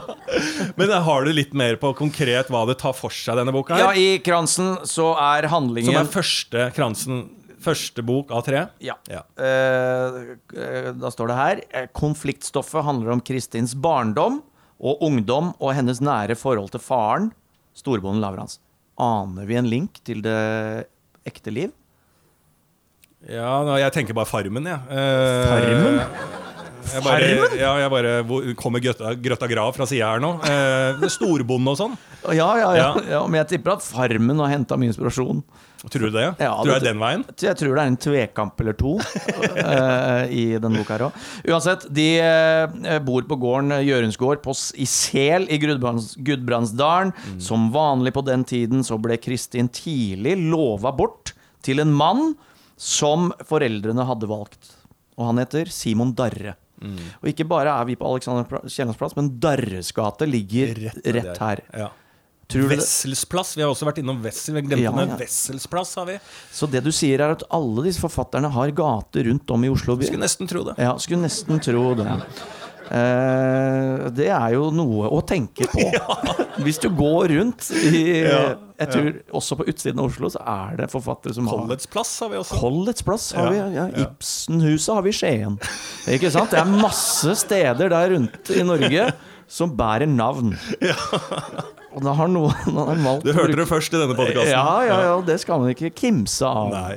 Men 0.79 0.91
eh, 0.91 1.03
har 1.09 1.25
du 1.27 1.33
litt 1.35 1.55
mer 1.57 1.79
på 1.83 1.91
konkret 1.99 2.51
hva 2.53 2.65
det 2.71 2.79
tar 2.83 2.95
for 2.95 3.15
seg, 3.15 3.39
denne 3.41 3.55
boka 3.55 3.79
Ja, 3.81 3.91
i 3.95 4.19
Kransen 4.25 4.77
så 4.87 5.13
er 5.19 5.49
handlingen 5.51 5.91
Som 5.91 6.01
er 6.03 6.13
første 6.15 6.69
Kransen 6.77 7.25
Første 7.65 8.05
bok 8.05 8.31
av 8.35 8.43
tre? 8.45 8.67
Ja. 8.85 8.99
Ja. 9.09 9.23
Uh, 9.41 10.35
eh, 10.53 10.91
da 11.01 11.09
står 11.11 11.31
det 11.31 11.37
her 11.39 11.63
eh, 11.71 11.87
Konfliktstoffet 11.97 12.85
handler 12.85 13.15
om 13.17 13.23
Kristins 13.25 13.73
barndom 13.75 14.43
og 14.85 15.01
ungdom 15.05 15.53
og 15.59 15.73
hennes 15.77 16.03
nære 16.05 16.37
forhold 16.37 16.71
til 16.75 16.83
faren, 16.85 17.31
storbonden 17.77 18.23
Lavrans. 18.23 18.59
Aner 19.01 19.49
vi 19.49 19.57
en 19.59 19.71
link 19.71 19.99
til 20.07 20.21
det 20.23 20.37
ekte 21.27 21.51
liv? 21.55 21.73
Ja, 23.25 23.63
jeg 23.81 23.93
tenker 23.97 24.17
bare 24.17 24.29
Farmen, 24.29 24.67
jeg. 24.69 24.81
Eh, 24.93 25.49
Farmen? 25.49 26.01
Jeg 26.93 27.03
bare, 27.05 27.29
Ja, 27.59 27.73
jeg 27.81 27.91
bare 27.91 28.13
hvor- 28.29 28.55
Kommer 28.61 28.81
Grøtta, 28.85 29.15
Grøtta 29.21 29.49
Grav 29.51 29.75
fra 29.77 29.87
sida 29.87 30.13
her 30.13 30.21
nå? 30.23 30.35
Eh, 30.45 31.09
Storbonde 31.09 31.73
og 31.73 31.79
sånn? 31.81 31.97
Ja, 32.35 32.51
ja, 32.61 32.73
ja, 32.77 32.89
Ja. 33.09 33.27
Men 33.27 33.45
jeg 33.45 33.59
tipper 33.59 33.73
at 33.79 33.83
Farmen 33.83 34.39
har 34.39 34.49
henta 34.53 34.77
mye 34.77 34.93
inspirasjon. 34.93 35.43
Tror 35.85 36.07
du 36.09 36.11
det? 36.15 36.37
Ja, 36.41 36.55
tror 36.63 36.65
det 36.65 36.77
er 36.81 36.93
den 36.95 36.99
veien? 37.03 37.25
Jeg 37.37 37.57
tror 37.61 37.75
det 37.77 37.83
er 37.83 37.91
en 37.91 37.99
tvekamp 38.01 38.61
eller 38.63 38.73
to 38.73 38.95
eh, 38.99 40.31
i 40.33 40.45
denne 40.57 40.79
boka 40.81 40.97
her 40.97 41.05
òg. 41.11 41.19
Uansett, 41.53 41.85
de 41.93 42.07
eh, 42.25 42.99
bor 43.05 43.27
på 43.29 43.37
gården 43.37 43.75
eh, 43.77 43.85
Gjørundsgård 43.85 44.41
i 44.81 44.87
Sel 44.89 45.45
i 45.53 45.59
Gudbrands, 45.61 46.15
Gudbrandsdalen. 46.17 47.13
Som 47.39 47.69
vanlig 47.75 48.15
på 48.17 48.25
den 48.25 48.45
tiden 48.49 48.81
så 48.87 48.97
ble 49.01 49.19
Kristin 49.21 49.69
tidlig 49.69 50.39
lova 50.49 50.95
bort 50.97 51.35
til 51.65 51.81
en 51.85 51.93
mann 51.93 52.35
som 52.81 53.31
foreldrene 53.45 54.07
hadde 54.09 54.27
valgt. 54.31 54.73
Og 55.19 55.29
han 55.29 55.39
heter 55.45 55.69
Simon 55.71 56.15
Darre. 56.17 56.57
Og 56.83 57.29
ikke 57.31 57.47
bare 57.49 57.73
er 57.73 57.85
vi 57.89 57.97
på 57.99 58.09
Alexander 58.09 58.67
Kiellands 58.69 58.99
plass, 59.01 59.15
men 59.17 59.31
Darres 59.41 59.93
gate 59.95 60.27
ligger 60.29 60.75
rett, 60.89 61.07
rett 61.17 61.39
her. 61.41 61.63
Ja. 61.73 61.91
Tror? 62.51 62.69
Wessels 62.69 63.25
plass. 63.25 63.55
Vi 63.57 63.63
har 63.65 63.71
også 63.73 63.87
vært 63.89 64.03
innom 64.03 64.19
Wessel. 64.25 64.59
Vi 64.59 64.63
glemte 64.67 64.83
Ja, 64.85 64.93
ja. 64.93 65.17
Wessels 65.17 65.65
plass 65.71 65.95
har 65.97 66.05
vi. 66.11 66.19
Så 66.53 66.69
det 66.71 66.83
du 66.85 66.91
sier, 66.93 67.23
er 67.25 67.33
at 67.39 67.45
alle 67.55 67.87
disse 67.87 68.03
forfatterne 68.03 68.51
har 68.53 68.75
gater 68.77 69.31
rundt 69.31 69.55
om 69.55 69.65
i 69.65 69.71
Oslo 69.73 69.97
by? 69.97 70.05
Skulle 70.11 70.27
nesten 70.27 70.51
tro 70.51 70.65
det. 70.69 70.77
Ja, 70.83 70.93
skulle 71.01 71.25
nesten 71.25 71.63
tro 71.65 71.87
det. 71.97 72.19
Eh, 72.91 74.11
det 74.13 74.29
er 74.29 74.55
jo 74.57 74.69
noe 74.75 75.09
å 75.09 75.21
tenke 75.27 75.69
på. 75.73 75.87
Hvis 76.65 76.79
du 76.83 76.91
går 76.95 77.33
rundt 77.33 77.71
i 77.75 78.23
Ja, 78.27 78.43
Jeg 78.81 78.91
tror 78.93 79.09
også 79.41 79.57
på 79.59 79.67
utsiden 79.71 80.03
av 80.03 80.11
Oslo 80.11 80.29
så 80.35 80.43
er 80.45 80.77
det 80.83 80.89
forfattere 80.93 81.35
som 81.37 81.49
har 81.51 81.63
Kollets 81.65 81.89
plass 81.91 82.13
har 82.23 82.33
vi 82.33 82.41
også. 82.43 82.59
Collets 82.61 83.07
plass 83.07 83.29
har 83.39 83.51
vi, 83.53 83.61
Ja, 83.63 83.69
ja. 83.73 83.87
ja. 83.95 84.09
Ibsenhuset 84.09 84.95
har 84.95 85.07
vi 85.07 85.15
i 85.15 85.17
Skien. 85.17 85.57
Ikke 86.17 86.31
sant? 86.35 86.53
Det 86.53 86.61
er 86.61 86.75
masse 86.83 87.37
steder 87.41 87.93
der 87.95 88.13
rundt 88.17 88.53
i 88.55 88.67
Norge 88.67 89.09
som 89.51 89.73
bærer 89.77 90.09
navn. 90.11 90.55
Og 91.95 92.03
da 92.03 92.15
har 92.19 92.31
noen 92.33 93.03
valgt 93.05 93.27
Du 93.27 93.33
hørte 93.37 93.57
det 93.61 93.67
først 93.71 93.95
i 93.95 94.01
denne 94.01 94.17
podkasten. 94.19 94.51
Ja, 94.51 94.83
ja, 94.89 95.01
ja, 95.09 95.17
det 95.27 95.39
skal 95.45 95.63
man 95.63 95.71
ikke 95.75 95.93
kimse 95.95 96.49
av. 96.49 96.73
Nei. 96.75 96.97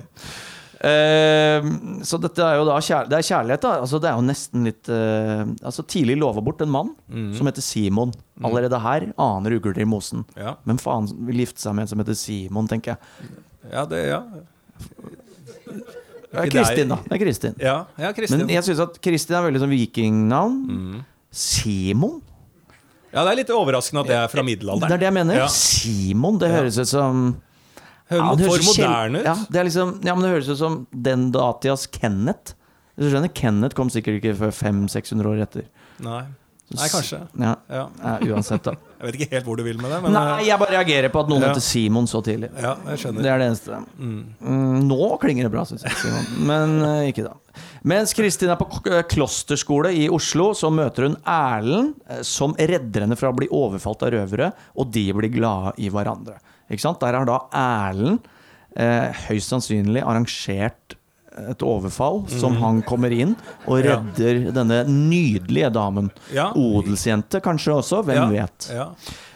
Eh, 0.77 1.63
så 2.05 2.19
dette 2.22 2.43
er 2.46 2.60
jo 2.60 2.65
da 2.67 2.75
kjær 2.84 3.07
det 3.10 3.17
er 3.17 3.25
kjærlighet, 3.25 3.63
da. 3.63 3.72
Altså, 3.81 3.98
det 4.03 4.10
er 4.12 4.17
jo 4.19 4.25
nesten 4.27 4.67
litt 4.67 4.89
uh, 4.93 5.41
Altså 5.65 5.81
Tidlig 5.89 6.19
lova 6.22 6.43
bort 6.46 6.62
en 6.62 6.69
mann 6.69 6.91
Mm. 7.10 7.31
som 7.38 7.48
heter 7.50 7.63
Simon. 7.65 8.12
Allerede 8.43 8.77
her 8.84 9.07
aner 9.17 9.55
ugler 9.57 9.79
i 9.79 9.88
mosen. 9.88 10.25
Ja. 10.38 10.57
Men 10.67 10.77
faen 10.77 11.07
vil 11.25 11.39
gifte 11.46 11.63
seg 11.63 11.74
med 11.74 11.86
en 11.88 11.91
som 11.93 12.03
heter 12.03 12.17
Simon, 12.19 12.67
tenker 12.69 12.93
jeg. 12.93 13.31
Ja, 13.72 13.86
det, 13.89 14.03
ja. 14.05 14.22
Det 16.27 16.43
er 16.43 16.51
Kristin, 16.51 16.91
da. 16.91 17.00
Det 17.07 17.15
er 17.15 17.22
Kristin. 17.24 17.55
ja, 17.63 17.77
ja 17.98 18.12
Kristin. 18.13 18.43
Men 18.43 18.53
jeg 18.57 18.67
syns 18.67 18.84
at 18.84 19.00
Kristin 19.01 19.39
er 19.39 19.48
veldig 19.48 19.63
sånn 19.63 19.74
vikingnavn. 19.74 20.57
Mm. 20.67 21.00
Simon? 21.31 22.19
Ja, 23.13 23.24
det 23.24 23.31
er 23.31 23.39
litt 23.39 23.51
overraskende 23.55 24.03
at 24.03 24.12
det 24.12 24.17
er 24.19 24.27
fra 24.29 24.43
Det 24.43 24.91
er 24.91 25.00
det 25.00 25.07
jeg 25.07 25.15
mener. 25.15 25.39
Ja. 25.39 25.48
Simon, 25.48 26.38
det 26.38 26.51
høres 26.51 26.77
ut 26.77 26.91
som 26.91 27.29
Ja, 28.09 28.29
for 28.39 28.63
moderne 28.69 29.19
ut. 29.19 29.25
Ja, 29.27 29.35
det 29.51 29.63
liksom, 29.67 29.95
ja, 30.05 30.15
men 30.15 30.23
det 30.23 30.33
høres 30.35 30.49
ut 30.53 30.59
som 30.61 30.81
den 30.91 31.29
datias 31.35 31.87
Kenneth. 31.91 32.53
Du 32.97 33.09
skjønner, 33.11 33.29
Kenneth 33.35 33.75
kom 33.77 33.91
sikkert 33.93 34.21
ikke 34.21 34.35
før 34.39 34.53
500-600 34.55 35.27
år 35.33 35.41
etter. 35.43 35.65
Nei. 36.01 36.23
Nei, 36.67 36.87
kanskje. 36.91 37.21
Ja, 37.39 37.53
Ja. 37.71 37.83
ja, 38.03 38.13
uansett, 38.33 38.65
da. 38.65 38.73
Jeg 38.99 39.05
vet 39.07 39.15
ikke 39.21 39.35
helt 39.37 39.45
hvor 39.47 39.55
du 39.59 39.61
vil 39.63 39.77
med 39.79 39.91
det, 39.93 39.99
men 40.03 40.11
Nei, 40.11 40.47
jeg 40.49 40.57
bare 40.59 40.73
reagerer 40.73 41.11
på 41.13 41.21
at 41.21 41.29
noen 41.29 41.43
heter 41.45 41.61
Simon 41.63 42.07
så 42.09 42.19
tidlig. 42.25 42.49
ja, 42.57 42.71
jeg 42.89 42.97
skjønner. 43.03 43.21
Det 43.23 43.29
er 43.31 43.39
det 43.43 43.45
eneste. 43.51 43.77
Mm, 44.01 44.79
nå 44.89 45.09
klinger 45.21 45.45
det 45.47 45.51
bra, 45.53 45.63
syns 45.69 45.85
jeg. 45.85 45.93
Simon. 46.01 46.25
Men 46.49 46.73
uh, 46.81 47.03
ikke 47.07 47.27
da. 47.27 47.35
Mens 47.87 48.11
Kristin 48.17 48.49
er 48.51 48.57
på 48.59 48.67
eh, 48.89 49.03
klosterskole 49.07 49.93
i 49.95 50.07
Oslo, 50.11 50.49
så 50.57 50.71
møter 50.73 51.05
hun 51.07 51.15
Erlend, 51.29 51.93
eh, 52.09 52.23
som 52.27 52.57
redder 52.57 53.05
henne 53.05 53.15
fra 53.21 53.29
å 53.31 53.37
bli 53.37 53.47
overfalt 53.53 54.03
av 54.09 54.15
røvere, 54.17 54.49
og 54.75 54.89
de 54.97 55.05
blir 55.21 55.31
glade 55.37 55.75
i 55.77 55.91
hverandre. 55.93 56.39
Der 56.69 57.13
har 57.19 57.25
da 57.25 57.39
Erlend 57.53 58.19
eh, 58.75 59.13
høyst 59.29 59.50
sannsynlig 59.53 60.03
arrangert 60.03 60.95
et 61.38 61.62
overfall, 61.62 62.24
som 62.27 62.55
han 62.57 62.79
kommer 62.81 63.13
inn 63.13 63.36
og 63.67 63.81
redder 63.86 64.39
Ja. 64.47 64.51
denne 64.55 64.79
nydelige 64.89 65.69
damen. 65.75 66.09
Ja. 66.33 66.47
Odelsjente 66.57 67.39
kanskje 67.45 67.75
også, 67.77 68.00
hvem 68.07 68.33
ja, 68.33 68.45
vet. 68.47 68.69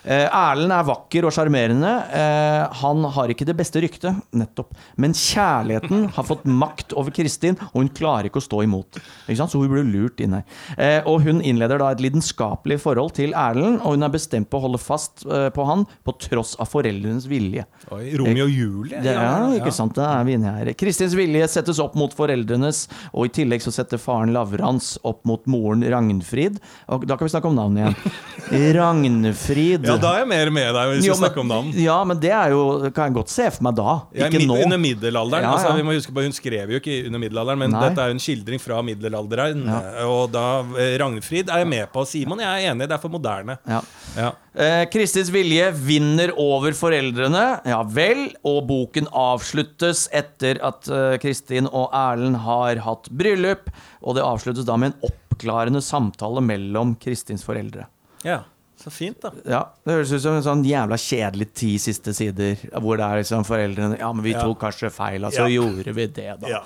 Eh, 0.01 0.25
Erlend 0.25 0.73
er 0.73 0.85
vakker 0.87 1.27
og 1.27 1.33
sjarmerende. 1.35 1.91
Eh, 2.17 2.79
han 2.81 3.05
har 3.15 3.31
ikke 3.31 3.45
det 3.45 3.55
beste 3.59 3.81
ryktet, 3.83 4.17
nettopp. 4.33 4.73
Men 5.01 5.13
kjærligheten 5.17 6.07
har 6.15 6.25
fått 6.25 6.47
makt 6.49 6.95
over 6.97 7.13
Kristin, 7.13 7.57
og 7.71 7.83
hun 7.83 7.91
klarer 7.93 8.29
ikke 8.29 8.41
å 8.41 8.45
stå 8.45 8.63
imot. 8.65 8.97
Så 9.29 9.61
hun 9.61 9.69
blir 9.69 9.85
lurt 9.85 10.21
inn 10.23 10.39
her. 10.39 10.45
Eh, 10.77 10.99
og 11.09 11.21
hun 11.27 11.41
innleder 11.45 11.81
da 11.81 11.91
et 11.93 12.01
lidenskapelig 12.03 12.79
forhold 12.81 13.13
til 13.19 13.35
Erlend, 13.37 13.81
og 13.81 13.97
hun 13.97 14.07
er 14.07 14.13
bestemt 14.13 14.49
på 14.49 14.59
å 14.59 14.65
holde 14.65 14.81
fast 14.81 15.21
på 15.21 15.65
han 15.67 15.83
på 16.05 16.13
tross 16.23 16.53
av 16.61 16.69
foreldrenes 16.71 17.27
vilje. 17.29 17.63
Oi, 17.93 18.13
Romeo 18.17 18.47
og 18.47 18.53
Julie? 18.53 19.01
Det 19.03 19.13
ja. 19.13 19.51
ikke 19.57 19.73
sant, 19.75 19.93
Da 19.97 20.07
er 20.17 20.25
vi 20.27 20.35
inne 20.37 20.53
her. 20.55 20.71
Kristins 20.77 21.13
vilje 21.17 21.47
settes 21.51 21.79
opp 21.83 21.97
mot 21.99 22.13
foreldrenes, 22.15 22.85
og 23.11 23.27
i 23.27 23.33
tillegg 23.41 23.63
så 23.63 23.73
setter 23.75 24.01
faren 24.01 24.33
Lavrans 24.35 24.95
opp 25.07 25.23
mot 25.29 25.45
moren 25.51 25.85
Ragnfrid. 25.85 26.59
Og 26.91 27.05
da 27.09 27.17
kan 27.17 27.27
vi 27.27 27.33
snakke 27.35 27.51
om 27.51 27.57
navnet 27.59 27.83
igjen. 27.83 28.75
Ragnfrid. 28.79 29.90
Ja, 29.91 29.97
da 30.01 30.11
er 30.15 30.19
jeg 30.23 30.27
mer 30.31 30.51
med 30.55 30.69
deg 30.77 30.91
hvis 30.95 31.05
Jo, 31.07 31.13
vi 31.13 31.19
snakker 31.21 31.41
om 31.43 31.47
men- 31.47 31.57
navn. 31.71 31.79
Ja, 31.83 31.97
men 32.07 32.19
det 32.23 32.31
er 32.31 32.49
jo 32.55 32.61
Kan 32.95 33.09
jeg 33.09 33.13
godt 33.19 33.29
se 33.29 33.49
for 33.51 33.63
meg 33.67 33.75
da. 33.75 33.97
Ja, 34.15 34.27
Ikke 34.27 34.39
mid, 34.41 34.47
nå. 34.49 34.57
Under 34.63 34.77
middelalderen. 34.81 35.43
Ja, 35.43 35.51
Altså, 35.55 35.75
vi 35.75 35.83
må 35.87 35.93
huske 35.97 36.13
på, 36.15 36.23
Hun 36.25 36.31
skrev 36.35 36.69
jo 36.71 36.79
ikke 36.79 37.05
under 37.07 37.19
middelalderen, 37.19 37.59
men 37.59 37.71
Nei. 37.75 37.81
dette 37.89 38.01
er 38.01 38.07
jo 38.11 38.17
en 38.17 38.23
skildring 38.23 38.61
fra 38.63 38.81
middelalderen. 38.81 39.65
Og 40.07 40.31
da 40.31 40.45
eh, 40.79 40.97
Ragnfrid 41.01 41.49
er 41.49 41.63
jeg 41.63 41.67
med 41.67 41.91
på. 41.91 42.05
Simon, 42.07 42.39
jeg 42.39 42.49
er 42.65 42.71
enig, 42.73 42.87
det 42.87 42.97
er 42.97 43.01
for 43.03 43.09
moderne. 43.13 43.57
Ja. 43.67 43.81
Ja. 44.17 44.31
Eh, 44.55 44.85
Kristins 44.91 45.29
vilje 45.31 45.69
vinner 45.73 46.33
over 46.37 46.73
foreldrene, 46.75 47.61
ja 47.65 47.81
vel, 47.87 48.33
og 48.43 48.65
boken 48.67 49.07
avsluttes 49.15 50.07
etter 50.11 50.59
at 50.67 50.89
eh, 50.91 51.17
Kristin 51.23 51.69
og 51.71 51.89
Erlend 51.95 52.35
har 52.43 52.75
hatt 52.83 53.07
bryllup, 53.15 53.69
og 54.03 54.15
det 54.17 54.23
avsluttes 54.27 54.65
da 54.67 54.75
med 54.75 54.91
en 54.93 55.09
oppklarende 55.11 55.79
samtale 55.81 56.43
mellom 56.43 56.95
Kristins 56.99 57.43
foreldre. 57.47 57.87
ja. 58.27 58.41
Så 58.83 58.89
fint, 58.91 59.19
da. 59.21 59.29
Ja, 59.45 59.63
Det 59.85 59.93
høres 59.93 60.11
ut 60.15 60.21
som 60.23 60.33
en 60.39 60.41
sånn 60.45 60.63
jævla 60.65 60.97
kjedelig 60.97 61.47
ti 61.53 61.75
siste 61.77 62.13
sider, 62.17 62.55
hvor 62.81 62.97
det 62.97 63.05
er 63.05 63.21
liksom 63.21 63.45
foreldrene 63.45 63.99
Ja, 63.99 64.11
men 64.11 64.23
vi 64.25 64.31
Ja. 64.33 64.41
tok 64.41 64.59
kanskje 64.59 64.89
feil, 64.91 65.21
altså 65.23 65.45
Ja. 65.47 65.61
gjorde 65.61 65.93
vi 65.93 66.07
det, 66.07 66.39
da. 66.41 66.47
Ja. 66.47 66.61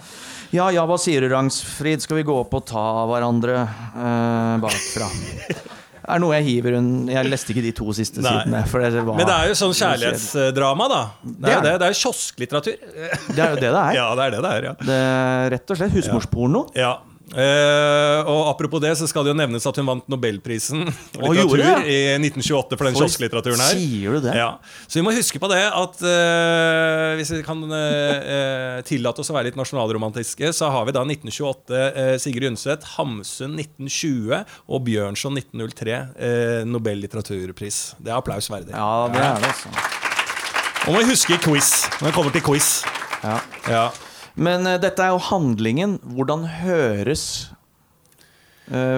Ja 0.53 0.69
ja, 0.69 0.85
hva 0.87 0.97
sier 0.97 1.19
du, 1.21 1.27
Rangsfrid? 1.29 2.01
Skal 2.01 2.17
vi 2.17 2.23
gå 2.23 2.39
opp 2.39 2.53
og 2.53 2.65
ta 2.65 3.05
hverandre 3.09 3.67
eh, 3.67 4.59
bakfra? 4.63 5.09
Det 6.05 6.13
er 6.13 6.19
noe 6.21 6.35
jeg 6.37 6.45
hiver 6.45 6.75
rundt. 6.75 7.09
Jeg 7.09 7.25
leste 7.25 7.49
ikke 7.49 7.63
de 7.65 7.71
to 7.71 7.85
siste 7.97 8.21
Nei. 8.21 8.29
sidene. 8.45 8.59
Det 8.93 9.03
var, 9.03 9.15
Men 9.17 9.25
det 9.25 9.33
er 9.33 9.47
jo 9.49 9.53
sånn 9.57 9.73
kjærlighetsdrama, 9.73 10.87
da. 10.87 10.99
Det 11.25 11.49
er 11.49 11.61
Det 11.65 11.79
det. 11.79 11.81
er 11.81 11.93
jo 11.95 11.97
kiosklitteratur. 11.97 12.75
Det 13.33 13.39
er 13.41 13.49
jo 13.49 13.55
det 13.55 13.71
det 13.73 13.81
er. 13.81 13.93
Ja, 13.97 14.05
det 14.13 14.21
er 14.27 14.31
det 14.35 14.41
det 14.45 14.51
er, 14.51 14.63
ja. 14.69 14.73
Det 14.85 15.51
rett 15.55 15.71
og 15.73 15.77
slett 15.79 15.91
husmorsporno. 15.97 16.69
ja. 16.77 16.97
Eh, 17.33 18.19
og 18.29 18.51
apropos 18.51 18.81
det, 18.83 18.91
så 18.99 19.07
skal 19.09 19.25
det 19.25 19.33
jo 19.33 19.37
nevnes 19.39 19.65
at 19.65 19.79
hun 19.81 19.87
vant 19.87 20.05
Nobelprisen 20.11 20.85
for 21.15 21.33
litteratur 21.33 21.63
det? 21.63 21.71
i 21.89 21.97
1928 22.19 22.77
for 22.77 22.87
den 22.87 22.97
kiosklitteraturen 22.99 23.63
her. 23.63 23.79
Sier 23.79 24.17
du 24.17 24.27
det? 24.27 24.35
Ja. 24.37 24.51
Så 24.85 24.99
vi 24.99 25.05
må 25.07 25.13
huske 25.15 25.41
på 25.41 25.49
det 25.49 25.63
at 25.65 26.05
uh, 26.05 27.15
hvis 27.17 27.33
vi 27.33 27.41
kan 27.45 27.63
eh, 27.65 28.79
tillate 28.87 29.23
oss 29.23 29.33
å 29.33 29.37
være 29.37 29.49
litt 29.49 29.59
nasjonalromantiske, 29.59 30.53
så 30.55 30.69
har 30.73 30.87
vi 30.87 30.95
da 30.95 31.03
1928 31.05 31.81
eh, 31.87 32.13
Sigrid 32.21 32.53
Undset, 32.53 32.85
Hamsun 32.95 33.57
1920 33.57 34.45
og 34.69 34.85
Bjørnson 34.85 35.41
1903 35.41 35.97
eh, 35.97 36.61
Nobel 36.69 37.01
litteraturpris. 37.03 37.95
Det 37.97 38.13
er 38.13 38.19
applaus 38.19 38.51
verdig. 38.53 38.75
Ja, 38.75 39.09
det 39.11 39.21
er 39.23 39.41
det, 39.41 39.53
altså. 39.53 39.73
Og 40.85 40.93
må 40.93 41.01
vi 41.01 41.15
huske 41.15 41.39
quiz 41.41 41.71
når 41.97 42.11
det 42.11 42.17
kommer 42.17 42.35
til 42.35 42.45
quiz. 42.45 42.75
Ja. 43.25 43.39
Ja. 43.65 43.87
Men 44.35 44.67
uh, 44.67 44.77
dette 44.81 44.99
er 45.03 45.13
jo 45.15 45.21
handlingen. 45.31 45.99
Hvordan 46.15 46.47
høres 46.61 47.27
Uh, 48.65 48.97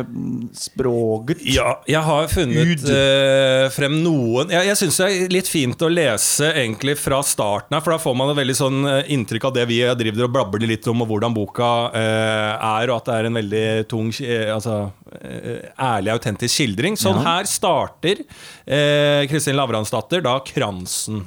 språket 0.56 1.41
Ja, 1.44 1.82
jeg 1.91 2.00
har 2.00 2.29
funnet 2.32 2.70
Ud. 2.79 2.86
eh, 2.88 3.65
frem 3.75 3.98
noen 4.00 4.48
Jeg, 4.48 4.63
jeg 4.70 4.79
syns 4.79 5.00
det 5.01 5.08
er 5.12 5.34
litt 5.36 5.50
fint 5.51 5.82
å 5.84 5.89
lese 5.91 6.53
egentlig 6.53 6.94
fra 6.96 7.20
starten 7.27 7.75
her, 7.75 7.84
for 7.84 7.91
da 7.91 7.98
får 8.00 8.15
man 8.15 8.32
et 8.32 8.38
veldig 8.39 8.56
sånn 8.56 8.77
inntrykk 9.12 9.50
av 9.50 9.58
det 9.58 9.65
vi 9.67 9.82
driver 10.00 10.29
og 10.29 10.32
blabber 10.38 10.63
litt 10.63 10.88
om, 10.88 11.03
og 11.03 11.12
hvordan 11.12 11.36
boka 11.36 11.72
uh, 11.91 12.79
er, 12.79 12.88
og 12.88 13.01
at 13.01 13.10
det 13.12 13.17
er 13.17 13.27
en 13.27 13.39
veldig 13.41 13.65
tung 13.91 14.13
altså, 14.56 14.77
ærlig, 15.75 16.13
autentisk 16.15 16.53
skildring. 16.62 16.96
Sånn 16.96 17.20
Ja. 17.20 17.25
her 17.34 17.51
starter 17.51 18.24
Kristin 19.27 19.60
Lavransdatter 19.60 20.24
da 20.24 20.38
Kransen. 20.48 21.25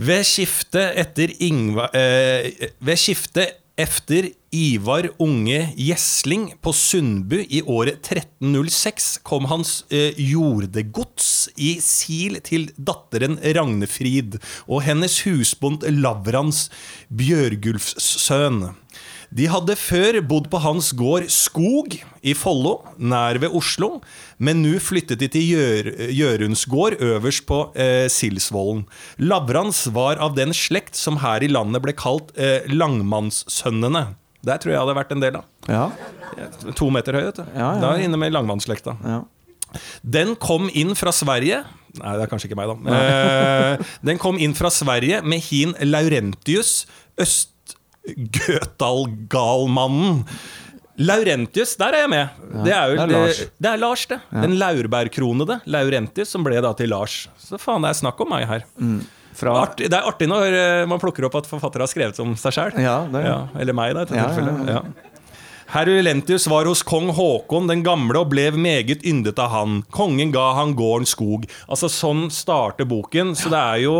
Ved 0.00 0.22
skiftet 0.24 0.96
etter 0.96 1.32
Ingvar 1.44 1.92
eh, 1.92 2.46
Ved 2.80 2.96
skiftet 2.96 3.58
efter 3.80 4.30
Ivar 4.52 5.06
Unge 5.20 5.58
Gjesling 5.76 6.46
på 6.64 6.72
Sundbu 6.72 7.36
i 7.42 7.60
året 7.62 8.00
1306 8.08 9.10
kom 9.24 9.46
hans 9.48 9.84
eh, 9.92 10.16
jordegods 10.16 11.50
i 11.56 11.76
sil 11.84 12.40
til 12.44 12.66
datteren 12.76 13.38
Ragnefrid 13.40 14.40
og 14.66 14.82
hennes 14.88 15.20
husbond 15.24 15.84
Lavrans 16.00 16.66
Bjørgulfs 17.08 17.94
sønn. 18.24 18.70
De 19.30 19.46
hadde 19.46 19.76
før 19.78 20.16
bodd 20.26 20.48
på 20.50 20.58
hans 20.58 20.88
gård 20.98 21.28
Skog 21.30 21.94
i 22.26 22.32
Follo, 22.34 22.80
nær 22.98 23.38
ved 23.38 23.52
Oslo, 23.54 24.00
men 24.42 24.58
nå 24.64 24.72
flyttet 24.82 25.20
de 25.22 25.28
til 25.30 25.52
Gjøruns 26.16 26.64
gård 26.70 26.96
øverst 26.98 27.44
på 27.46 27.60
eh, 27.78 28.08
Silsvollen. 28.10 28.82
Lavrans 29.22 29.84
var 29.94 30.18
av 30.18 30.34
den 30.38 30.50
slekt 30.56 30.98
som 30.98 31.20
her 31.22 31.46
i 31.46 31.50
landet 31.52 31.84
ble 31.84 31.94
kalt 31.94 32.34
eh, 32.34 32.66
Langmannssønnene. 32.74 34.16
Der 34.46 34.58
tror 34.58 34.72
jeg 34.72 34.78
jeg 34.78 34.82
hadde 34.82 34.98
vært 34.98 35.14
en 35.14 35.22
del 35.22 35.38
av. 35.38 35.46
Ja. 35.70 35.84
To 36.78 36.88
meter 36.90 37.18
høy, 37.20 37.26
vet 37.28 37.38
du. 37.42 37.44
Ja, 37.54 37.68
ja. 37.76 37.90
Er 37.92 38.00
jeg 38.00 38.10
inne 38.10 38.18
med 38.20 38.34
langmannsslekta. 38.34 38.96
ja. 39.06 39.20
Den 40.02 40.32
kom 40.42 40.64
inn 40.74 40.96
fra 40.98 41.12
Sverige 41.14 41.60
Nei, 42.00 42.14
det 42.18 42.24
er 42.24 42.30
kanskje 42.30 42.48
ikke 42.48 42.56
meg, 42.58 42.70
da. 42.70 42.94
Eh, 42.96 43.84
den 44.06 44.18
kom 44.18 44.38
inn 44.42 44.52
fra 44.58 44.70
Sverige 44.70 45.20
med 45.26 45.42
hin 45.46 45.76
Laurentius 45.86 46.84
Østgøtalgalmannen. 48.08 50.24
Laurentius, 51.00 51.76
der 51.80 51.94
er 51.96 52.00
jeg 52.02 52.10
med. 52.12 52.28
det 52.66 52.72
er 52.76 52.90
jo 52.90 52.94
det 52.98 53.04
er 53.06 53.10
Lars. 53.14 53.38
det 53.56 53.68
er 53.70 53.78
Lars, 53.80 54.02
det. 54.10 54.18
Den 54.34 54.52
laurbærkronede 54.60 55.56
Laurentius 55.72 56.28
som 56.34 56.42
ble 56.44 56.58
da 56.60 56.74
til 56.76 56.90
Lars. 56.92 57.14
Så 57.40 57.56
faen, 57.60 57.80
det 57.86 57.90
er 57.94 57.98
snakk 58.02 58.18
om 58.20 58.28
meg 58.34 58.44
her. 58.50 58.62
Fra 59.40 59.50
Art, 59.62 59.78
det 59.80 59.94
er 59.96 60.04
artig 60.04 60.26
når 60.28 60.52
eh, 60.58 60.82
man 60.90 61.00
plukker 61.00 61.24
opp 61.28 61.36
at 61.38 61.46
forfattere 61.48 61.82
har 61.86 61.90
skrevet 61.92 62.18
om 62.20 62.34
seg 62.36 62.52
sjøl. 62.52 62.72
Ja, 62.82 62.98
det 63.08 63.20
er 63.24 63.46
eller 63.62 63.72
meg, 63.78 63.94
da, 63.96 64.00
i 64.02 64.04
dette 64.04 64.16
Ja, 64.18 64.24
ja, 64.26 64.30
tilfellet. 64.34 64.68
ja. 64.68 64.80
Herr 65.70 65.86
Ulentius 65.86 66.48
var 66.50 66.66
hos 66.66 66.80
kong 66.82 67.12
Håkon 67.14 67.68
den 67.70 67.84
gamle 67.86 68.18
og 68.24 68.32
ble 68.32 68.48
meget 68.58 69.04
yndet 69.06 69.38
av 69.38 69.52
han. 69.52 69.76
Kongen 69.94 70.32
ga 70.34 70.48
han 70.56 70.72
gården 70.78 71.06
skog. 71.06 71.44
Altså 71.70 71.86
Sånn 71.92 72.24
starter 72.34 72.88
boken. 72.90 73.36
Så 73.38 73.52
det 73.52 73.60
er 73.60 73.84
jo 73.84 73.94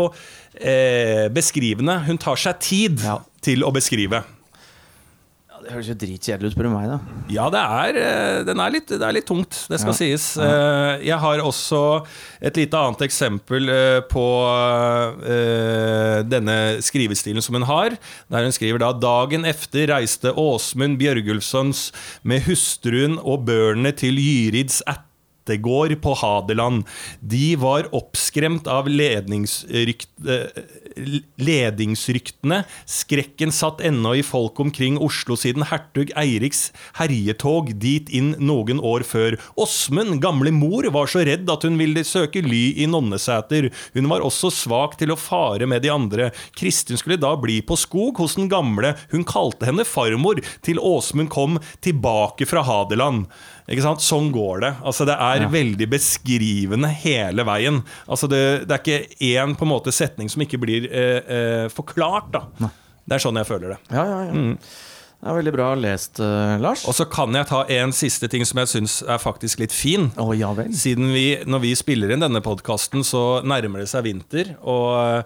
eh, 0.59 1.29
beskrivende. 1.31 1.95
Hun 2.09 2.19
tar 2.19 2.35
seg 2.35 2.59
tid 2.59 2.99
Ja. 3.05 3.21
til 3.41 3.63
å 3.63 3.71
beskrive. 3.71 4.19
Det 5.61 5.69
høres 5.75 5.89
jo 5.91 5.93
dritkjedelig 6.01 6.49
ut, 6.49 6.53
spør 6.55 6.67
du 6.67 6.71
meg, 6.73 6.87
da. 6.89 6.95
Ja, 7.29 7.43
det 7.53 7.59
er, 7.61 7.97
eh, 8.01 8.37
den 8.47 8.59
er 8.63 8.71
litt, 8.73 8.87
det 8.89 9.01
er 9.05 9.13
litt 9.13 9.27
tungt, 9.29 9.67
det 9.69 9.77
skal 9.79 9.93
Ja. 9.93 9.97
sies. 9.99 10.25
Eh, 10.37 11.03
Jeg 11.05 11.19
har 11.19 11.37
også 11.39 12.05
et 12.41 12.55
lite 12.57 12.73
annet 12.73 13.01
eksempel 13.05 13.69
eh, 13.69 14.01
på 14.09 14.25
denne 16.31 16.81
skrivestilen 16.81 17.41
som 17.43 17.55
hun 17.55 17.67
har. 17.69 17.95
Der 18.31 18.43
hun 18.47 18.51
skriver 18.55 18.79
da 18.81 18.91
Dagen 18.93 19.45
efter 19.45 19.87
reiste 19.93 20.33
Åsmund 20.33 20.97
Bjørgulfsons 21.01 21.91
med 22.23 22.41
hustruen 22.47 23.19
og 23.23 23.45
børnene 23.45 23.93
til 23.95 24.15
Gyrids 24.17 24.81
æt 24.87 25.07
gjettegård 25.41 25.95
på 26.03 26.11
Hadeland. 26.21 26.83
De 27.25 27.55
var 27.57 27.87
oppskremt 27.97 28.67
av 28.69 28.85
ledningsrykt, 28.87 30.07
eh, 30.29 30.61
ledingsryktene. 31.41 32.63
Skrekken 32.89 33.51
satt 33.55 33.81
ennå 33.85 34.13
i 34.19 34.23
folk 34.25 34.59
omkring 34.59 34.97
Oslo 35.01 35.37
siden 35.39 35.65
hertug 35.69 36.11
Eiriks 36.19 36.69
herjetog 36.99 37.71
dit 37.81 38.09
inn 38.13 38.33
noen 38.39 38.81
år 38.83 39.05
før. 39.07 39.37
Åsmund, 39.59 40.19
gamle 40.23 40.53
mor, 40.55 40.87
var 40.93 41.09
så 41.11 41.23
redd 41.27 41.49
at 41.51 41.65
hun 41.67 41.77
ville 41.79 42.03
søke 42.07 42.43
ly 42.45 42.63
i 42.83 42.87
Nonneseter. 42.89 43.69
Hun 43.95 44.09
var 44.11 44.25
også 44.25 44.51
svak 44.53 44.97
til 45.01 45.13
å 45.13 45.19
fare 45.19 45.67
med 45.69 45.83
de 45.85 45.91
andre. 45.93 46.31
Kristin 46.57 46.99
skulle 46.99 47.19
da 47.21 47.33
bli 47.39 47.59
på 47.65 47.77
skog 47.79 48.19
hos 48.21 48.37
den 48.39 48.49
gamle. 48.51 48.95
Hun 49.13 49.25
kalte 49.27 49.69
henne 49.69 49.85
farmor 49.87 50.41
til 50.65 50.81
Åsmund 50.81 51.31
kom 51.31 51.59
tilbake 51.85 52.47
fra 52.49 52.63
Hadeland. 52.67 53.27
Ikke 53.71 53.83
sant? 53.85 54.01
Sånn 54.03 54.31
går 54.33 54.63
det. 54.65 54.71
Altså, 54.83 55.05
det 55.07 55.15
er 55.15 55.41
Ja. 55.45 55.47
veldig 55.47 55.87
beskrivende 55.89 56.89
hele 56.91 57.43
veien. 57.47 57.83
Altså, 58.09 58.27
det, 58.27 58.67
det 58.67 58.75
er 58.75 58.81
ikke 58.81 59.15
én 59.31 59.55
på 59.55 59.63
en 59.63 59.71
måte 59.71 59.93
setning 59.95 60.27
som 60.29 60.41
ikke 60.43 60.59
blir 60.59 60.80
eh, 60.87 61.19
eh, 61.37 61.67
forklart. 61.73 62.31
Da. 62.33 62.71
Det 63.05 63.17
er 63.17 63.23
sånn 63.23 63.39
jeg 63.41 63.49
føler 63.49 63.75
det. 63.75 63.79
Ja, 63.91 64.07
ja, 64.07 64.23
ja. 64.29 64.55
Det 65.21 65.29
er 65.29 65.35
veldig 65.37 65.51
bra 65.53 65.65
lest, 65.77 66.17
uh, 66.17 66.55
Lars. 66.57 66.81
Og 66.89 66.95
så 66.97 67.05
kan 67.05 67.35
jeg 67.37 67.45
ta 67.45 67.59
en 67.75 67.91
siste 67.93 68.25
ting 68.31 68.41
som 68.47 68.57
jeg 68.57 68.71
syns 68.71 68.95
er 69.05 69.19
faktisk 69.21 69.61
litt 69.61 69.75
fin. 69.75 70.07
Oh, 70.17 70.31
ja 70.33 70.49
vel. 70.57 70.71
Siden 70.73 71.11
vi, 71.13 71.35
når 71.45 71.61
vi 71.61 71.75
spiller 71.77 72.09
inn 72.09 72.25
denne 72.25 72.41
podkasten, 72.41 73.05
så 73.05 73.43
nærmer 73.45 73.83
det 73.83 73.91
seg 73.91 74.07
vinter. 74.07 74.55
Og 74.65 75.21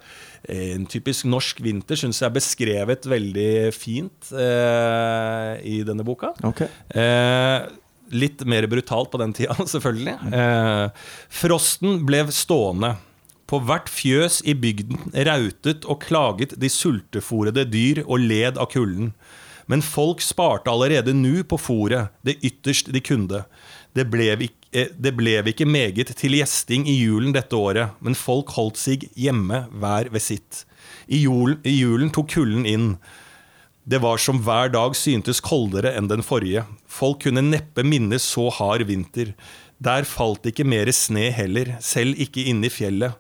eh, 0.52 0.74
en 0.76 0.84
typisk 0.92 1.30
norsk 1.32 1.64
vinter 1.64 1.96
syns 2.02 2.20
jeg 2.20 2.28
er 2.28 2.36
beskrevet 2.36 3.08
veldig 3.08 3.72
fint 3.72 4.34
eh, 4.36 5.64
i 5.64 5.80
denne 5.88 6.04
boka. 6.04 6.34
Okay. 6.52 6.68
Eh, 6.92 7.72
litt 8.20 8.44
mer 8.44 8.68
brutalt 8.68 9.16
på 9.16 9.24
den 9.24 9.32
tida, 9.38 9.56
selvfølgelig. 9.78 10.18
Eh, 10.28 11.08
frosten 11.40 12.02
ble 12.04 12.26
stående. 12.36 12.98
På 13.46 13.60
hvert 13.62 13.90
fjøs 13.94 14.40
i 14.46 14.56
bygden 14.58 15.12
rautet 15.28 15.86
og 15.86 16.02
klaget 16.02 16.56
de 16.58 16.70
sultefòrede 16.72 17.68
dyr 17.70 18.02
og 18.06 18.24
led 18.24 18.58
av 18.58 18.72
kulden. 18.74 19.12
Men 19.70 19.82
folk 19.86 20.22
sparte 20.22 20.70
allerede 20.70 21.14
nu 21.14 21.44
på 21.44 21.58
fòret, 21.58 22.14
det 22.26 22.38
ytterst 22.46 22.92
de 22.94 23.02
kunne. 23.02 23.44
Det 23.96 24.06
ble, 24.12 24.28
ikke, 24.48 24.70
eh, 24.74 24.92
det 24.98 25.16
ble 25.18 25.40
ikke 25.50 25.66
meget 25.66 26.12
til 26.18 26.38
gjesting 26.38 26.88
i 26.90 26.98
julen 27.00 27.34
dette 27.34 27.56
året, 27.56 27.96
men 28.02 28.18
folk 28.18 28.52
holdt 28.58 28.78
seg 28.82 29.08
hjemme 29.16 29.66
hver 29.72 30.12
ved 30.12 30.22
sitt. 30.22 30.66
I 31.08 31.24
julen, 31.26 31.62
I 31.64 31.74
julen 31.80 32.12
tok 32.14 32.30
kulden 32.36 32.66
inn. 32.66 32.90
Det 33.86 34.02
var 34.02 34.18
som 34.18 34.42
hver 34.42 34.72
dag 34.74 34.96
syntes 34.98 35.42
koldere 35.42 35.94
enn 35.96 36.10
den 36.10 36.26
forrige. 36.26 36.66
Folk 36.90 37.22
kunne 37.24 37.46
neppe 37.46 37.86
minnes 37.86 38.26
så 38.26 38.50
hard 38.50 38.86
vinter. 38.90 39.34
Der 39.78 40.06
falt 40.10 40.46
ikke 40.50 40.66
mere 40.66 40.94
sne 40.94 41.30
heller, 41.34 41.76
selv 41.82 42.18
ikke 42.18 42.46
inne 42.50 42.70
i 42.70 42.74
fjellet. 42.74 43.14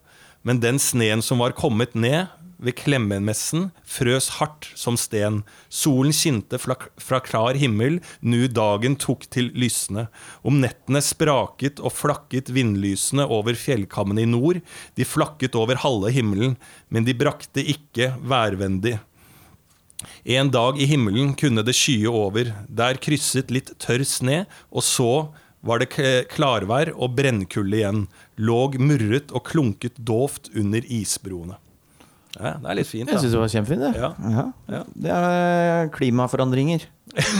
Men 0.45 0.61
den 0.61 0.77
sneen 0.79 1.23
som 1.25 1.41
var 1.41 1.55
kommet 1.57 1.95
ned 1.97 2.27
ved 2.61 2.75
Klemmenmessen, 2.79 3.69
frøs 3.83 4.29
hardt 4.37 4.67
som 4.79 4.97
sten. 4.99 5.41
Solen 5.73 6.13
skinte 6.15 6.59
fra, 6.61 6.77
fra 7.01 7.19
klar 7.23 7.57
himmel, 7.59 7.97
nu 8.21 8.45
dagen 8.47 8.95
tok 9.01 9.25
til 9.33 9.49
lysne. 9.57 10.07
Om 10.45 10.61
nettene 10.63 11.01
spraket 11.03 11.81
og 11.81 11.95
flakket 11.97 12.53
vindlysene 12.55 13.25
over 13.27 13.57
fjellkammen 13.59 14.21
i 14.21 14.27
nord. 14.29 14.61
De 14.95 15.07
flakket 15.07 15.57
over 15.59 15.81
halve 15.83 16.13
himmelen, 16.15 16.55
men 16.89 17.07
de 17.07 17.17
brakte 17.17 17.65
ikke 17.75 18.13
værvendig. 18.23 18.99
En 20.23 20.51
dag 20.51 20.77
i 20.77 20.87
himmelen 20.89 21.33
kunne 21.39 21.63
det 21.65 21.75
skye 21.75 22.11
over. 22.11 22.51
Der 22.69 23.01
krysset 23.01 23.51
litt 23.53 23.73
tørr 23.81 24.05
sne, 24.07 24.43
og 24.69 24.85
så 24.85 25.11
var 25.65 25.81
det 25.81 25.89
klarvær 26.29 26.91
og 26.93 27.15
brennkulde 27.17 27.79
igjen. 27.79 28.03
Låg 28.37 28.75
murret 28.83 29.31
og 29.31 29.45
klunket 29.47 29.95
dovt 30.03 30.49
under 30.55 30.83
isbroene. 30.91 31.55
Ja, 32.35 32.57
det 32.59 32.67
er 32.67 32.75
litt 32.81 32.89
fint, 32.89 33.07
Jeg 33.07 33.15
da. 33.15 33.21
syns 33.23 33.31
det 33.31 33.39
var 33.39 33.51
kjempefint. 33.53 33.83
Det. 33.85 33.91
Ja. 33.95 34.09
Ja. 34.35 34.43
Ja. 34.73 34.81
det 35.05 35.11
er 35.15 35.87
klimaforandringer 35.95 36.83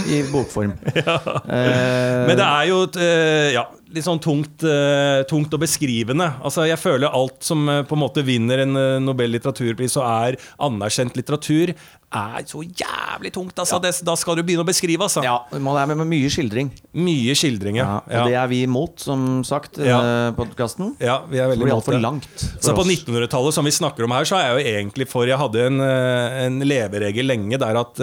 i 0.07 0.21
bokform. 0.31 0.71
Eh, 0.95 2.21
Men 2.29 2.37
det 2.39 2.45
er 2.45 2.69
jo 2.69 2.77
et, 2.87 2.95
eh, 3.03 3.49
ja, 3.57 3.65
litt 3.93 4.05
sånn 4.07 4.21
tungt, 4.23 4.63
uh, 4.65 5.21
tungt 5.29 5.53
og 5.53 5.61
beskrivende. 5.61 6.31
Altså, 6.45 6.65
jeg 6.69 6.79
føler 6.81 7.11
alt 7.13 7.45
som 7.45 7.67
uh, 7.69 7.83
på 7.85 7.97
en 7.97 8.01
måte 8.01 8.23
vinner 8.25 8.63
en 8.63 8.73
uh, 8.79 8.85
Nobel 9.03 9.35
litteraturpris 9.35 9.97
og 10.01 10.07
er 10.07 10.39
anerkjent 10.65 11.15
litteratur, 11.19 11.75
er 12.15 12.45
så 12.47 12.61
jævlig 12.63 13.31
tungt. 13.35 13.57
Altså. 13.59 13.75
Det, 13.83 13.91
da 14.07 14.13
skal 14.15 14.37
du 14.37 14.43
begynne 14.45 14.63
å 14.63 14.67
beskrive, 14.67 15.03
altså. 15.03 15.19
ja, 15.25 15.33
man 15.59 15.75
er 15.81 15.89
med, 15.91 15.99
med 15.99 16.07
mye 16.13 16.29
skildring. 16.31 16.69
Mye 16.95 17.33
skildring, 17.35 17.79
Ja, 17.81 17.97
ja. 18.07 18.21
og 18.23 18.29
det 18.31 18.37
er 18.39 18.47
vi 18.51 18.61
imot, 18.63 19.01
som 19.03 19.41
sagt, 19.43 19.81
Ja. 19.83 20.31
podkasten. 20.37 20.93
ja, 21.03 21.17
vi 21.27 21.41
er 21.43 21.49
veldig 21.51 21.67
imot 21.67 21.89
det. 21.91 21.99
langt. 21.99 22.45
Så 22.63 22.71
på 22.77 22.85
1900-tallet, 22.87 23.57
som 23.57 23.67
vi 23.67 23.73
snakker 23.75 24.07
om 24.07 24.15
her, 24.15 24.27
så 24.29 24.37
er 24.39 24.45
jeg 24.47 24.55
jo 24.55 24.75
egentlig 24.77 25.09
for 25.11 25.27
Jeg 25.27 25.41
hadde 25.41 25.65
en, 25.67 25.81
en 25.81 26.59
leveregel 26.63 27.27
lenge 27.27 27.59
der 27.59 27.81
at 27.81 27.99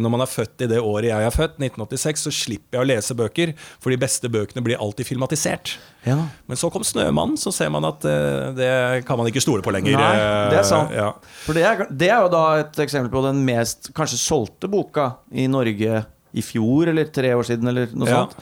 når 0.00 0.14
man 0.14 0.24
er 0.24 0.30
født 0.32 0.64
i 0.64 0.70
det 0.72 0.80
året 0.80 1.10
jeg 1.10 1.28
er 1.28 1.36
født, 1.36 1.58
1986, 1.60 2.24
så 2.24 2.32
slipper 2.32 2.78
jeg 2.78 2.86
å 2.86 2.88
lese 2.88 3.18
bøker, 3.18 3.52
for 3.82 3.92
de 3.92 4.00
beste 4.00 4.32
bøkene 4.32 4.64
blir 4.64 4.80
alltid 4.80 5.11
filmatisert. 5.12 5.76
Ja. 6.04 6.16
Men 6.50 6.56
så 6.58 6.70
kom 6.72 6.82
'Snømannen', 6.82 7.38
så 7.38 7.52
ser 7.54 7.70
man 7.70 7.84
at 7.86 8.02
uh, 8.04 8.50
det 8.56 9.04
kan 9.06 9.16
man 9.20 9.28
ikke 9.30 9.40
stole 9.44 9.62
på 9.62 9.70
lenger. 9.70 9.94
Nei, 9.94 10.14
det 10.50 10.58
er 10.58 10.64
Eh, 10.64 10.66
sant. 10.66 10.90
Ja. 10.96 11.12
For 11.46 11.54
det 11.54 11.62
er, 11.68 11.86
det 11.90 12.08
er 12.10 12.22
jo 12.24 12.32
da 12.32 12.44
et 12.64 12.80
eksempel 12.82 13.10
på 13.12 13.22
den 13.28 13.44
mest 13.46 13.92
kanskje 13.94 14.18
solgte 14.18 14.68
boka 14.72 15.12
i 15.30 15.46
Norge 15.46 16.04
i 16.34 16.40
fjor, 16.42 16.88
eller 16.88 17.04
tre 17.12 17.34
år 17.36 17.44
siden, 17.44 17.68
eller 17.68 17.86
noe 17.94 18.08
Ja. 18.08 18.24
sånt. 18.26 18.36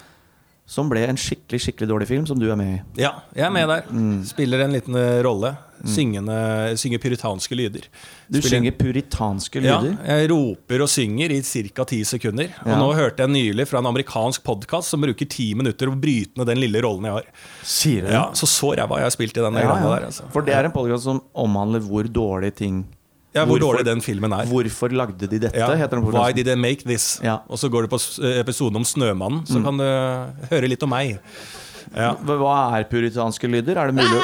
Som 0.71 0.87
ble 0.93 1.01
en 1.11 1.17
skikkelig 1.19 1.59
skikkelig 1.65 1.89
dårlig 1.91 2.07
film, 2.07 2.27
som 2.31 2.39
du 2.39 2.45
er 2.53 2.55
med 2.61 2.77
i. 2.77 3.03
ja, 3.03 3.11
jeg 3.35 3.43
er 3.49 3.51
med 3.51 3.67
der. 3.69 3.89
Mm. 3.91 4.21
Spiller 4.29 4.61
en 4.63 4.73
liten 4.77 4.95
eh, 4.95 5.19
rolle. 5.27 5.57
Syngende, 5.81 6.77
synger 6.79 7.01
puritanske 7.01 7.57
lyder. 7.57 7.87
Du 8.29 8.37
Spiller- 8.39 8.51
synger 8.53 8.75
puritanske 8.77 9.63
lyder? 9.65 9.95
Ja, 10.05 10.19
jeg 10.21 10.29
roper 10.31 10.83
og 10.85 10.91
synger 10.93 11.33
i 11.33 11.41
ca. 11.43 11.85
ti 11.89 12.03
sekunder. 12.05 12.53
Og 12.63 12.69
Ja. 12.69 12.77
nå 12.79 12.91
hørte 12.95 13.25
jeg 13.25 13.31
nylig 13.33 13.67
fra 13.67 13.79
en 13.81 13.87
amerikansk 13.89 14.45
podkast 14.45 14.91
som 14.93 15.01
bruker 15.01 15.27
ti 15.29 15.55
minutter 15.55 15.89
å 15.89 15.97
bryte 15.99 16.37
ned 16.37 16.47
den 16.53 16.61
lille 16.61 16.83
rollen 16.85 17.05
jeg 17.09 17.13
har. 17.13 17.25
Sier 17.65 18.03
du? 18.03 18.13
Ja, 18.13 18.31
Så 18.33 18.47
så 18.47 18.77
ræva 18.77 19.01
jeg 19.01 19.09
har 19.09 19.11
spilt 19.17 19.37
i 19.37 19.41
den 19.41 19.55
Ja, 19.55 19.61
ja. 19.75 19.97
der. 19.97 20.07
Altså. 20.07 20.31
For 20.31 20.43
det 20.43 20.55
er 20.55 20.65
en 20.67 20.73
podkast 20.73 21.03
som 21.05 21.23
omhandler 21.35 21.81
hvor 21.81 22.05
dårlige 22.05 22.55
ting 22.57 22.85
Ja, 23.35 23.45
hvor 23.45 23.59
hvorfor- 23.59 23.77
dårlig 23.79 23.85
den 23.87 24.01
filmen 24.03 24.33
er. 24.35 24.47
Hvorfor 24.51 24.91
lagde 24.91 25.27
de 25.29 25.39
dette? 25.39 25.57
Ja. 25.57 25.69
heter 25.79 26.01
den 26.01 26.11
Why 26.11 26.33
did 26.33 26.47
they 26.47 26.57
make 26.59 26.83
this? 26.83 27.21
Ja. 27.23 27.39
Og 27.49 27.59
så 27.59 27.71
går 27.71 27.87
du 27.87 27.89
på 27.89 28.01
episoden 28.41 28.77
om 28.77 28.85
Snømannen, 28.85 29.47
så 29.47 29.63
kan 29.63 29.79
du 29.79 29.85
høre 30.51 30.69
litt 30.69 30.83
om 30.83 30.91
meg. 30.91 31.21
Ja. 31.95 32.15
Hva 32.15 32.79
er 32.79 32.85
puritanske 32.91 33.49
lyder? 33.51 33.77
Er 33.79 33.91
det 33.91 33.95
mulig 33.99 34.19
å 34.19 34.23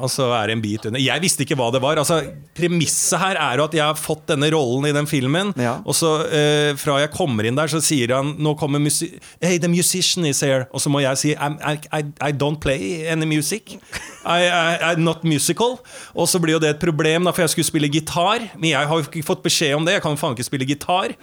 Og 0.00 0.10
så 0.12 0.28
er 0.36 0.48
det 0.48 0.56
en 0.56 0.64
bit 0.64 0.86
under. 0.88 1.02
Jeg 1.02 1.22
visste 1.22 1.44
ikke 1.44 1.56
hva 1.58 1.70
det 1.74 1.82
var. 1.84 2.00
Altså, 2.00 2.20
Premisset 2.54 3.20
her 3.20 3.38
er 3.40 3.60
jo 3.60 3.66
at 3.68 3.76
jeg 3.76 3.84
har 3.84 3.98
fått 3.98 4.26
denne 4.30 4.48
rollen 4.54 4.88
i 4.88 4.94
den 4.94 5.08
filmen. 5.10 5.52
Ja. 5.60 5.76
Og 5.84 5.96
så 5.98 6.12
eh, 6.28 6.72
fra 6.80 7.00
jeg 7.02 7.12
kommer 7.14 7.46
inn 7.48 7.58
der, 7.58 7.70
så 7.70 7.82
sier 7.84 8.14
han 8.16 8.34
Nå 8.42 8.54
kommer 8.60 8.82
musi 8.82 9.10
Hey, 9.42 9.58
the 9.58 9.70
musician 9.70 10.26
is 10.28 10.42
here. 10.44 10.66
Og 10.74 10.82
så 10.82 10.92
må 10.92 11.02
jeg 11.04 11.20
si 11.20 11.34
I, 11.34 11.76
I, 11.92 12.04
I 12.30 12.32
don't 12.32 12.60
play 12.62 13.04
any 13.10 13.28
music. 13.28 13.76
I, 14.24 14.48
I, 14.48 14.92
I'm 14.92 15.04
not 15.04 15.24
musical. 15.24 15.78
Og 16.14 16.28
så 16.30 16.40
blir 16.40 16.56
jo 16.56 16.62
det 16.62 16.74
et 16.74 16.82
problem, 16.82 17.26
da, 17.26 17.34
for 17.34 17.44
jeg 17.44 17.54
skulle 17.54 17.68
spille 17.68 17.90
gitar. 17.92 18.46
Men 18.56 18.70
jeg 18.72 18.88
har 18.88 19.00
jo 19.00 19.06
ikke 19.06 19.24
fått 19.26 19.44
beskjed 19.44 19.76
om 19.76 19.86
det. 19.86 19.98
Jeg 19.98 20.04
kan 20.04 20.14
jo 20.14 20.20
faen 20.20 20.36
ikke 20.36 20.48
spille 20.48 20.68
gitar. 20.68 21.14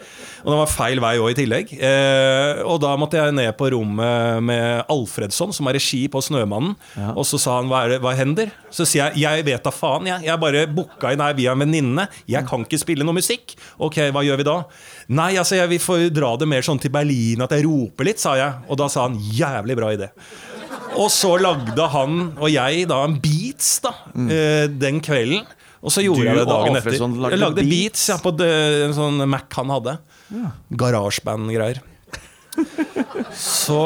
Og 0.44 0.52
det 0.54 0.60
var 0.60 0.72
feil 0.72 1.02
vei 1.04 1.16
òg, 1.22 1.32
i 1.34 1.40
tillegg. 1.42 1.74
Eh, 1.78 2.62
og 2.68 2.82
da 2.84 2.94
måtte 3.00 3.20
jeg 3.20 3.36
ned 3.38 3.52
på 3.58 3.72
rommet 3.74 4.44
med 4.46 4.86
Alfredsson, 4.92 5.54
som 5.56 5.70
er 5.70 5.80
regi 5.80 6.04
på 6.12 6.22
Snømannen. 6.24 6.76
Ja. 7.00 7.14
Og 7.16 7.26
så 7.28 7.40
sa 7.42 7.58
han 7.60 7.72
hva, 7.72 7.86
det, 7.90 8.02
hva 8.04 8.14
hender? 8.18 8.51
Så 8.72 8.86
sier 8.88 9.12
jeg 9.12 9.26
jeg 9.26 9.46
vet 9.48 9.64
da 9.66 9.72
faen. 9.76 10.08
Jeg, 10.08 10.26
jeg 10.30 10.42
bare 10.42 10.64
booka 10.72 11.12
inn 11.12 11.24
her 11.24 11.36
via 11.38 11.56
en 11.56 11.64
venninne. 11.66 12.08
Jeg 12.30 12.48
kan 12.48 12.64
ikke 12.64 12.80
spille 12.80 13.08
noe 13.08 13.18
musikk. 13.18 13.56
Ok, 13.84 14.00
hva 14.16 14.24
gjør 14.24 14.40
vi 14.40 14.48
da? 14.48 14.58
Nei, 15.12 15.34
altså 15.42 15.60
jeg, 15.60 15.72
vi 15.74 15.82
får 15.84 16.08
dra 16.16 16.34
det 16.40 16.48
mer 16.50 16.64
sånn 16.66 16.80
til 16.82 16.94
Berlin, 16.94 17.44
at 17.44 17.56
jeg 17.56 17.68
roper 17.68 18.08
litt, 18.08 18.24
sa 18.24 18.38
jeg. 18.40 18.64
Og 18.72 18.80
da 18.80 18.88
sa 18.92 19.10
han 19.10 19.20
jævlig 19.20 19.78
bra 19.80 19.92
idé. 19.98 20.12
Og 21.00 21.08
så 21.12 21.36
lagde 21.40 21.88
han 21.94 22.22
og 22.36 22.48
jeg 22.52 22.88
da 22.92 23.02
en 23.08 23.18
beats 23.24 23.78
da, 23.84 23.94
mm. 24.12 24.32
den 24.80 25.04
kvelden. 25.04 25.46
Og 25.82 25.94
så 25.94 26.04
gjorde 26.06 26.22
Du 26.22 26.28
jeg 26.30 26.38
det 26.38 26.50
dagen 26.50 26.78
etter. 26.78 26.98
Lagde 27.02 27.34
Jeg 27.34 27.42
lagde 27.42 27.64
beats? 27.64 27.72
beats 27.72 28.10
ja, 28.12 28.18
på 28.22 28.34
en 28.46 28.98
sånn 28.98 29.24
Mac 29.30 29.56
han 29.58 29.72
hadde. 29.74 29.96
Garasjeband-greier. 30.80 31.82
Så 33.36 33.82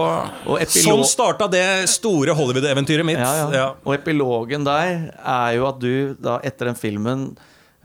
Sånn 0.71 1.03
starta 1.07 1.47
det 1.51 1.65
store 1.91 2.33
Hollywood-eventyret 2.37 3.05
mitt. 3.07 3.19
ja, 3.21 3.49
ja. 3.53 3.67
Og 3.85 3.97
epilogen 3.97 4.65
der 4.65 5.11
er 5.15 5.51
jo 5.57 5.67
at 5.69 5.81
du 5.81 6.15
da 6.19 6.39
etter 6.45 6.71
den 6.71 6.79
filmen, 6.79 7.27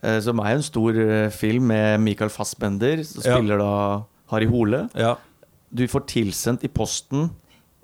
eh, 0.03 0.19
som 0.25 0.41
er 0.43 0.57
en 0.57 0.65
stor 0.65 0.97
eh, 0.97 1.29
film 1.35 1.69
med 1.73 2.01
Michael 2.05 2.33
Fassbender, 2.33 3.05
som 3.07 3.25
spiller 3.25 3.61
da 3.61 3.75
Harry 4.33 4.49
Hole 4.51 4.87
Ja. 4.97 5.17
Du 5.71 5.85
får 5.87 6.09
tilsendt 6.11 6.65
i 6.67 6.69
posten 6.73 7.29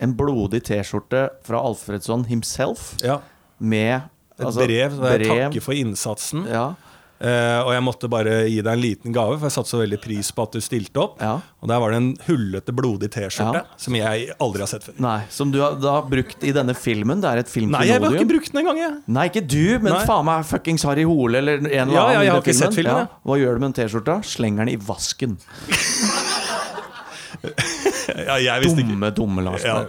en 0.03 0.13
blodig 0.17 0.65
T-skjorte 0.67 1.29
fra 1.47 1.61
Alfredsson 1.63 2.27
himself 2.29 2.97
ja. 3.05 3.21
med 3.59 4.09
Et 4.37 4.45
altså, 4.45 4.67
brev 4.67 4.97
der 4.99 5.15
brev. 5.17 5.29
takker 5.31 5.65
for 5.65 5.79
innsatsen. 5.79 6.45
Ja. 6.51 6.75
Eh, 7.16 7.59
og 7.64 7.70
jeg 7.72 7.81
måtte 7.81 8.09
bare 8.12 8.42
gi 8.44 8.59
deg 8.61 8.68
en 8.74 8.81
liten 8.83 9.12
gave, 9.16 9.38
for 9.38 9.48
jeg 9.48 9.55
satte 9.55 9.70
så 9.72 9.79
veldig 9.81 9.98
pris 10.05 10.29
på 10.37 10.44
at 10.44 10.52
du 10.52 10.61
stilte 10.61 11.00
opp. 11.00 11.14
Ja. 11.24 11.38
Og 11.64 11.70
der 11.70 11.81
var 11.81 11.94
det 11.94 12.00
en 12.02 12.11
hullete, 12.26 12.74
blodig 12.76 13.09
T-skjorte 13.14 13.62
Ja. 13.62 13.79
som 13.81 13.96
jeg 13.96 14.26
aldri 14.38 14.61
har 14.61 14.68
sett 14.68 14.85
før. 14.85 14.98
Nei, 15.00 15.22
Som 15.33 15.50
du 15.55 15.61
har 15.62 15.79
da 15.81 15.94
brukt 16.05 16.44
i 16.44 16.52
denne 16.52 16.74
filmen. 16.76 17.22
Det 17.24 17.31
er 17.31 17.38
et 17.40 17.55
Nei, 17.57 17.87
jeg 17.88 18.00
har 18.02 18.12
ikke 18.12 18.29
brukt 18.35 18.52
den 18.52 18.61
engang, 18.61 18.76
jeg. 18.83 18.92
Nei, 19.09 19.24
ikke 19.31 19.46
du, 19.48 19.79
men 19.81 19.92
Nei. 19.94 20.05
faen 20.05 20.24
meg 20.29 20.44
fuckings 20.44 20.85
Harry 20.85 21.05
Hole 21.09 21.38
eller 21.38 21.57
en 21.59 21.66
eller 21.66 21.81
annen. 21.81 21.94
ja, 21.96 22.22
jeg 22.22 22.31
har 22.35 22.40
ikke 22.42 22.52
filmen. 22.52 22.61
sett 22.66 22.74
filmen, 22.74 22.96
ja. 22.96 23.07
Hva 23.24 23.38
gjør 23.40 23.55
du 23.55 23.61
med 23.64 23.70
en 23.72 23.76
T-skjorta? 23.81 24.18
Slenger 24.24 24.66
den 24.66 24.74
i 24.74 24.76
vasken. 24.76 25.38
Ja, 28.16 28.37
jeg 28.40 28.62
visste 28.64 28.81
ikke. 28.81 28.92
Dumme, 28.94 29.11
dumme 29.14 29.42
Lars. 29.44 29.64
Ja. 29.66 29.83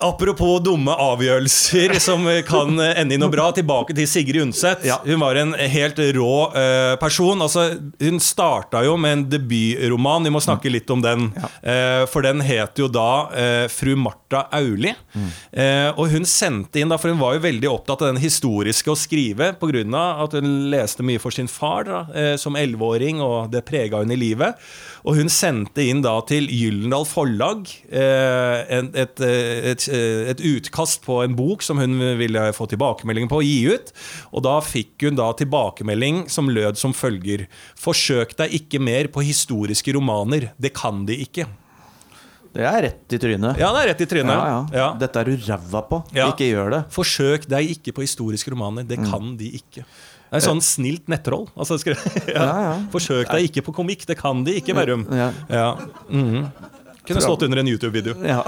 Apropos 0.00 0.62
dumme 0.64 0.94
avgjørelser 0.96 1.92
som 2.06 2.24
kan 2.48 2.72
ende 2.80 3.16
i 3.16 3.20
noe 3.20 3.32
bra. 3.32 3.50
Tilbake 3.52 3.94
til 3.96 4.08
Sigrid 4.08 4.46
Undset. 4.46 4.84
Ja. 4.88 4.96
Hun 5.04 5.20
var 5.20 5.36
en 5.36 5.52
helt 5.52 6.00
rå 6.16 6.36
uh, 6.54 6.94
person. 7.00 7.40
Altså, 7.44 7.66
hun 8.00 8.20
starta 8.24 8.80
jo 8.86 8.96
med 9.00 9.16
en 9.16 9.24
debutroman. 9.34 10.24
Vi 10.24 10.32
må 10.32 10.40
snakke 10.40 10.72
litt 10.72 10.88
om 10.92 11.02
den. 11.04 11.28
Eh, 11.60 12.04
for 12.10 12.24
den 12.24 12.40
het 12.44 12.78
jo 12.80 12.88
da 12.90 13.10
uh, 13.28 13.66
Fru 13.72 13.92
Martha 13.98 14.46
Auli. 14.56 14.92
Eh, 15.52 15.90
og 15.90 16.10
hun 16.12 16.24
sendte 16.28 16.80
inn, 16.80 16.90
da, 16.90 16.98
for 17.00 17.12
hun 17.12 17.20
var 17.20 17.36
jo 17.36 17.44
veldig 17.44 17.68
opptatt 17.70 18.04
av 18.04 18.12
den 18.12 18.22
historiske 18.22 18.92
å 18.92 18.98
skrive 18.98 19.52
pga. 19.60 20.04
at 20.24 20.34
hun 20.36 20.70
leste 20.72 21.04
mye 21.06 21.20
for 21.20 21.34
sin 21.34 21.48
far 21.48 21.84
da, 21.86 22.00
som 22.40 22.56
elleveåring, 22.58 23.20
og 23.22 23.52
det 23.52 23.64
prega 23.68 24.00
hun 24.00 24.12
i 24.12 24.18
livet. 24.18 24.56
Og 25.04 25.16
hun 25.20 25.30
sendte 25.32 25.84
inn 25.84 26.02
da 26.04 26.16
til 26.28 26.48
Gyllendal 26.50 27.06
Forlag 27.08 27.68
et, 27.90 29.22
et, 29.22 29.22
eh, 29.24 29.70
et 30.32 30.40
utkast 30.40 31.02
på 31.04 31.20
en 31.24 31.34
bok 31.38 31.62
som 31.66 31.80
hun 31.82 31.98
ville 32.20 32.46
få 32.56 32.66
tilbakemelding 32.70 33.28
på 33.30 33.40
og 33.40 33.46
gi 33.46 33.58
ut. 33.74 33.92
Og 34.32 34.44
da 34.46 34.56
fikk 34.64 35.06
hun 35.08 35.18
da 35.18 35.30
tilbakemelding 35.38 36.24
som 36.32 36.50
lød 36.52 36.78
som 36.80 36.94
følger 36.96 37.46
Forsøk 37.80 38.36
deg 38.38 38.54
ikke 38.60 38.80
mer 38.82 39.08
på 39.12 39.24
historiske 39.26 39.94
romaner. 39.96 40.50
Det 40.60 40.72
kan 40.76 41.04
de 41.08 41.16
ikke. 41.24 41.46
Det 42.50 42.64
er 42.66 42.80
rett 42.82 43.14
i 43.14 43.18
trynet. 43.22 43.58
Ja, 43.62 43.68
det 43.76 43.82
er 43.84 43.88
rett 43.92 44.00
i 44.02 44.08
trynet. 44.10 44.34
Ja, 44.34 44.46
ja. 44.50 44.62
Ja. 44.74 44.86
Dette 44.98 45.20
er 45.22 45.28
du 45.30 45.36
ræva 45.46 45.82
på. 45.86 46.00
Ikke 46.10 46.48
gjør 46.48 46.72
det. 46.74 46.80
Forsøk 46.94 47.46
deg 47.50 47.70
ikke 47.76 47.94
på 47.94 48.02
historiske 48.02 48.50
romaner. 48.50 48.86
Det 48.90 48.98
kan 49.04 49.36
de 49.38 49.52
ikke. 49.60 49.84
Det 50.30 50.38
er 50.38 50.44
sånn 50.46 50.60
snilt 50.62 51.08
nettroll. 51.10 51.48
Altså, 51.58 51.78
ja. 51.86 51.94
Ja, 52.34 52.48
ja. 52.66 52.74
Forsøk 52.92 53.30
deg 53.30 53.48
ikke 53.48 53.64
på 53.66 53.74
komikk. 53.80 54.04
Det 54.06 54.18
kan 54.18 54.42
de 54.46 54.58
ikke, 54.60 54.74
Berrum. 54.78 55.06
Ja. 55.14 55.30
Ja. 55.50 55.70
Mhm. 56.10 56.50
Kunne 57.10 57.24
stått 57.26 57.42
under 57.46 57.60
en 57.62 57.70
YouTube-video. 57.74 58.14
Ja. 58.30 58.40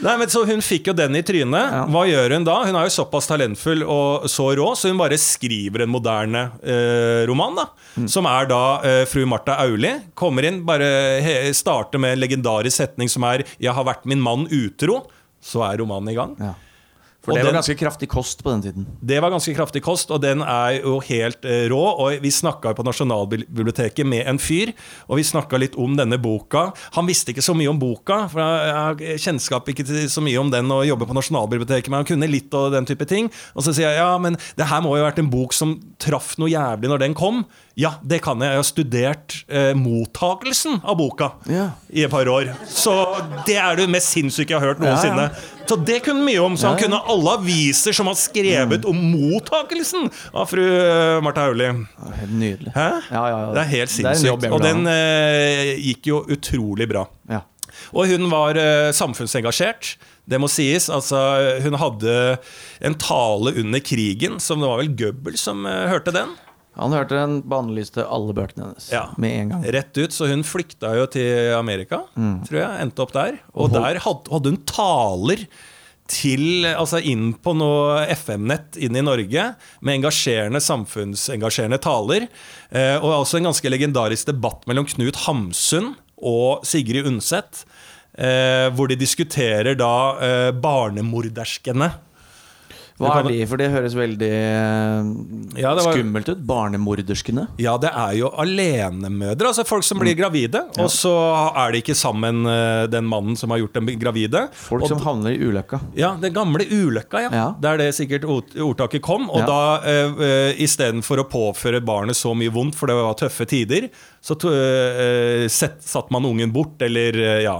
Nei, 0.00 0.14
men 0.16 0.30
Så 0.32 0.44
hun 0.48 0.62
fikk 0.64 0.88
jo 0.90 0.94
den 0.96 1.16
i 1.18 1.22
trynet. 1.26 1.74
Ja. 1.74 1.82
Hva 1.90 2.04
gjør 2.08 2.34
hun 2.36 2.46
da? 2.46 2.56
Hun 2.66 2.76
er 2.78 2.88
jo 2.88 2.94
såpass 2.94 3.28
talentfull 3.30 3.82
og 3.84 4.26
så 4.30 4.48
rå, 4.56 4.70
så 4.78 4.88
hun 4.92 5.00
bare 5.00 5.18
skriver 5.20 5.84
en 5.84 5.92
moderne 5.92 6.46
eh, 6.62 7.26
roman. 7.30 7.58
da 7.62 7.68
Mm. 7.98 8.04
Som 8.06 8.26
er 8.30 8.46
da 8.46 8.58
eh, 8.86 9.00
fru 9.10 9.24
Martha 9.26 9.56
Auli. 9.64 9.90
Kommer 10.14 10.46
inn, 10.46 10.60
bare 10.64 10.86
he 11.24 11.32
starter 11.58 11.98
med 11.98 12.14
en 12.14 12.20
legendarisk 12.22 12.76
setning 12.78 13.10
som 13.10 13.24
er 13.26 13.42
'Jeg 13.58 13.74
har 13.74 13.84
vært 13.84 14.06
min 14.06 14.20
mann 14.22 14.46
utro'. 14.46 15.02
Så 15.42 15.58
er 15.66 15.78
romanen 15.82 16.08
i 16.12 16.14
gang. 16.14 16.36
Ja. 16.38 16.54
For 17.30 17.38
det 17.38 17.50
det 17.50 17.50
var 17.50 17.58
ganske 17.60 17.76
kraftig 17.78 18.08
kost 18.10 18.42
på 18.44 18.50
den 18.50 18.62
tiden. 18.62 18.86
Det 19.00 19.20
var 19.22 19.32
ganske 19.32 19.54
kraftig 19.56 19.82
kost, 19.84 20.10
og 20.10 20.22
den 20.22 20.42
er 20.42 20.80
jo 20.80 20.98
helt 21.06 21.46
eh, 21.48 21.66
rå. 21.70 21.80
Og 22.04 22.22
vi 22.22 22.32
snakka 22.34 22.72
på 22.76 22.84
Nasjonalbiblioteket 22.86 24.08
med 24.08 24.26
en 24.30 24.40
fyr, 24.42 24.72
og 25.08 25.20
vi 25.20 25.26
snakka 25.26 25.60
litt 25.60 25.78
om 25.80 25.96
denne 25.98 26.18
boka. 26.20 26.68
Han 26.96 27.08
visste 27.08 27.34
ikke 27.34 27.44
så 27.44 27.54
mye 27.56 27.70
om 27.72 27.80
boka, 27.80 28.22
for 28.32 28.42
jeg 28.42 28.76
har 28.76 29.22
kjennskap 29.26 29.70
ikke 29.72 29.86
til 29.88 30.06
så 30.12 30.24
mye 30.24 30.40
om 30.40 30.52
den 30.52 30.70
og 30.74 30.84
jobber 30.88 31.10
på 31.10 31.16
Nasjonalbiblioteket, 31.18 31.90
men 31.90 32.02
han 32.02 32.10
kunne 32.10 32.30
litt 32.30 32.54
og 32.56 32.74
den 32.74 32.88
type 32.88 33.08
ting. 33.10 33.30
Og 33.54 33.66
så 33.66 33.74
sier 33.74 33.90
jeg 33.90 34.02
ja, 34.02 34.12
men 34.22 34.38
det 34.58 34.68
her 34.70 34.84
må 34.84 34.94
jo 34.96 35.04
ha 35.04 35.10
vært 35.10 35.22
en 35.22 35.32
bok 35.32 35.56
som 35.56 35.78
traff 36.00 36.36
noe 36.40 36.50
jævlig 36.52 36.90
når 36.90 37.04
den 37.04 37.18
kom. 37.18 37.44
Ja, 37.80 37.94
det 38.04 38.18
kan 38.24 38.42
jeg. 38.44 38.50
Jeg 38.52 38.60
har 38.60 38.66
studert 38.68 39.34
eh, 39.48 39.70
mottakelsen 39.78 40.80
av 40.84 40.98
boka 41.00 41.30
Ja. 41.48 41.70
i 41.88 42.02
et 42.04 42.10
par 42.12 42.28
år. 42.28 42.50
Så 42.68 42.92
det 43.46 43.56
er 43.56 43.78
det 43.78 43.86
mest 43.88 44.12
sinnssyke 44.12 44.52
jeg 44.52 44.60
har 44.60 44.72
hørt 44.74 44.82
noensinne. 44.84 45.30
Ja, 45.30 45.66
Så 45.70 45.76
det 45.86 46.00
kunne 46.02 46.24
mye 46.26 46.40
om. 46.42 46.56
Så 46.58 46.66
han 46.66 46.76
Ja, 46.76 46.80
ja. 46.80 46.82
kunne 46.88 47.00
alle 47.14 47.34
aviser 47.38 47.94
som 47.94 48.06
har 48.10 48.16
skrevet 48.18 48.84
om 48.90 48.98
mottakelsen 49.12 50.10
av 50.34 50.48
fru 50.50 50.64
eh, 50.66 51.20
Martha 51.24 51.46
Hauli. 51.46 51.70
Helt 52.18 52.34
nydelig. 52.34 52.72
Hæ? 52.74 52.88
Ja, 53.10 53.22
ja, 53.30 53.38
ja. 53.46 53.52
Det 53.54 53.62
er 53.64 53.70
helt 53.76 53.94
sinnssykt. 53.94 54.48
Og 54.50 54.60
den 54.66 54.84
eh, 54.90 55.76
gikk 55.78 56.10
jo 56.10 56.24
utrolig 56.28 56.88
bra. 56.90 57.06
Ja. 57.30 57.44
Og 57.94 58.10
hun 58.10 58.26
var 58.32 58.58
eh, 58.60 58.90
samfunnsengasjert. 58.92 59.94
Det 60.30 60.38
må 60.42 60.50
sies. 60.52 60.90
Altså, 60.92 61.16
hun 61.64 61.74
hadde 61.80 62.16
en 62.86 62.94
tale 63.00 63.54
under 63.62 63.80
krigen, 63.82 64.36
som 64.42 64.60
det 64.60 64.68
var 64.68 64.82
vel 64.82 64.92
Goebbels 64.98 65.40
som 65.48 65.64
eh, 65.66 65.86
hørte 65.90 66.12
den. 66.14 66.34
Han 66.80 66.94
hørte 66.96 67.16
den 67.18 67.38
bannlyste 67.50 68.04
alle 68.08 68.32
bøkene 68.36 68.70
hennes 68.70 68.90
Ja. 68.92 69.06
med 69.20 69.30
en 69.40 69.48
gang. 69.54 69.64
Rett 69.76 69.98
ut, 70.00 70.10
så 70.16 70.26
hun 70.30 70.42
flykta 70.42 70.94
jo 70.96 71.06
til 71.12 71.52
Amerika, 71.54 72.02
Mm. 72.16 72.46
tror 72.48 72.58
jeg. 72.60 72.80
Endte 72.86 73.02
opp 73.04 73.12
der. 73.12 73.38
Og 73.54 73.70
der 73.72 73.98
hadde, 74.00 74.30
hun 74.50 74.56
taler 74.66 75.46
til, 76.10 76.64
altså 76.74 76.98
inn 77.06 77.34
på 77.38 77.52
noe 77.54 78.00
FM-nett 78.16 78.76
inn 78.82 78.96
i 78.96 79.02
Norge, 79.06 79.54
med 79.80 80.00
engasjerende, 80.00 80.58
samfunnsengasjerende 80.58 81.78
taler. 81.80 82.26
Eh, 82.72 82.96
og 82.98 83.22
også 83.24 83.36
en 83.38 83.44
ganske 83.52 83.70
legendarisk 83.70 84.26
debatt 84.32 84.66
mellom 84.66 84.86
Knut 84.90 85.14
Hamsun 85.28 85.94
og 86.20 86.64
Sigrid 86.66 87.06
Undset. 87.06 87.62
Eh, 88.18 88.68
hvor 88.74 88.88
de 88.90 88.96
diskuterer 88.98 89.76
da 89.78 89.92
eh, 90.18 90.50
barnemorderskene. 90.52 91.92
Hva 93.00 93.14
er 93.22 93.28
de? 93.30 93.38
For 93.48 93.56
det 93.60 93.70
høres 93.72 93.94
veldig 93.96 94.28
eh, 94.30 95.10
Ja, 95.62 95.72
det 95.74 95.84
var- 95.86 95.94
skummelt 95.96 96.28
ut. 96.28 96.42
Barnemorderskene. 96.46 97.46
Ja, 97.58 97.76
det 97.80 97.90
er 97.96 98.12
jo 98.18 98.28
alenemødre. 98.30 99.48
Altså 99.50 99.64
folk 99.66 99.84
som 99.86 99.98
blir 100.02 100.14
gravide, 100.18 100.62
og 100.78 100.90
så 100.92 101.12
er 101.56 101.72
de 101.72 101.80
ikke 101.82 101.96
sammen 101.96 102.44
eh, 102.46 102.86
den 102.92 103.08
mannen 103.08 103.36
som 103.40 103.50
har 103.54 103.58
gjort 103.62 103.78
dem 103.78 103.86
gravide. 104.00 104.46
Folk 104.52 104.84
og, 104.84 104.88
som 104.92 105.00
havner 105.04 105.32
i 105.34 105.40
ulykka. 105.48 105.80
Ja, 105.98 106.12
den 106.20 106.34
gamle 106.36 106.66
ulykka, 106.68 107.24
ja. 107.26 107.30
Ja. 107.40 107.46
Der 107.60 107.80
det 107.80 107.90
sikkert 107.96 108.24
ordtaket 108.28 109.02
kom. 109.02 109.28
Og 109.30 109.40
Ja. 109.40 109.46
da, 109.46 109.60
uh, 109.80 110.52
istedenfor 110.60 111.22
å 111.22 111.28
påføre 111.30 111.80
barnet 111.84 112.16
så 112.18 112.34
mye 112.36 112.52
vondt, 112.52 112.74
for 112.76 112.86
det 112.90 112.96
var 112.98 113.14
tøffe 113.18 113.46
tider, 113.48 113.88
så 114.20 114.36
uh, 114.36 115.46
set, 115.48 115.80
satt 115.86 116.10
man 116.12 116.26
ungen 116.28 116.52
bort, 116.52 116.76
eller 116.84 117.16
uh, 117.16 117.40
ja, 117.42 117.56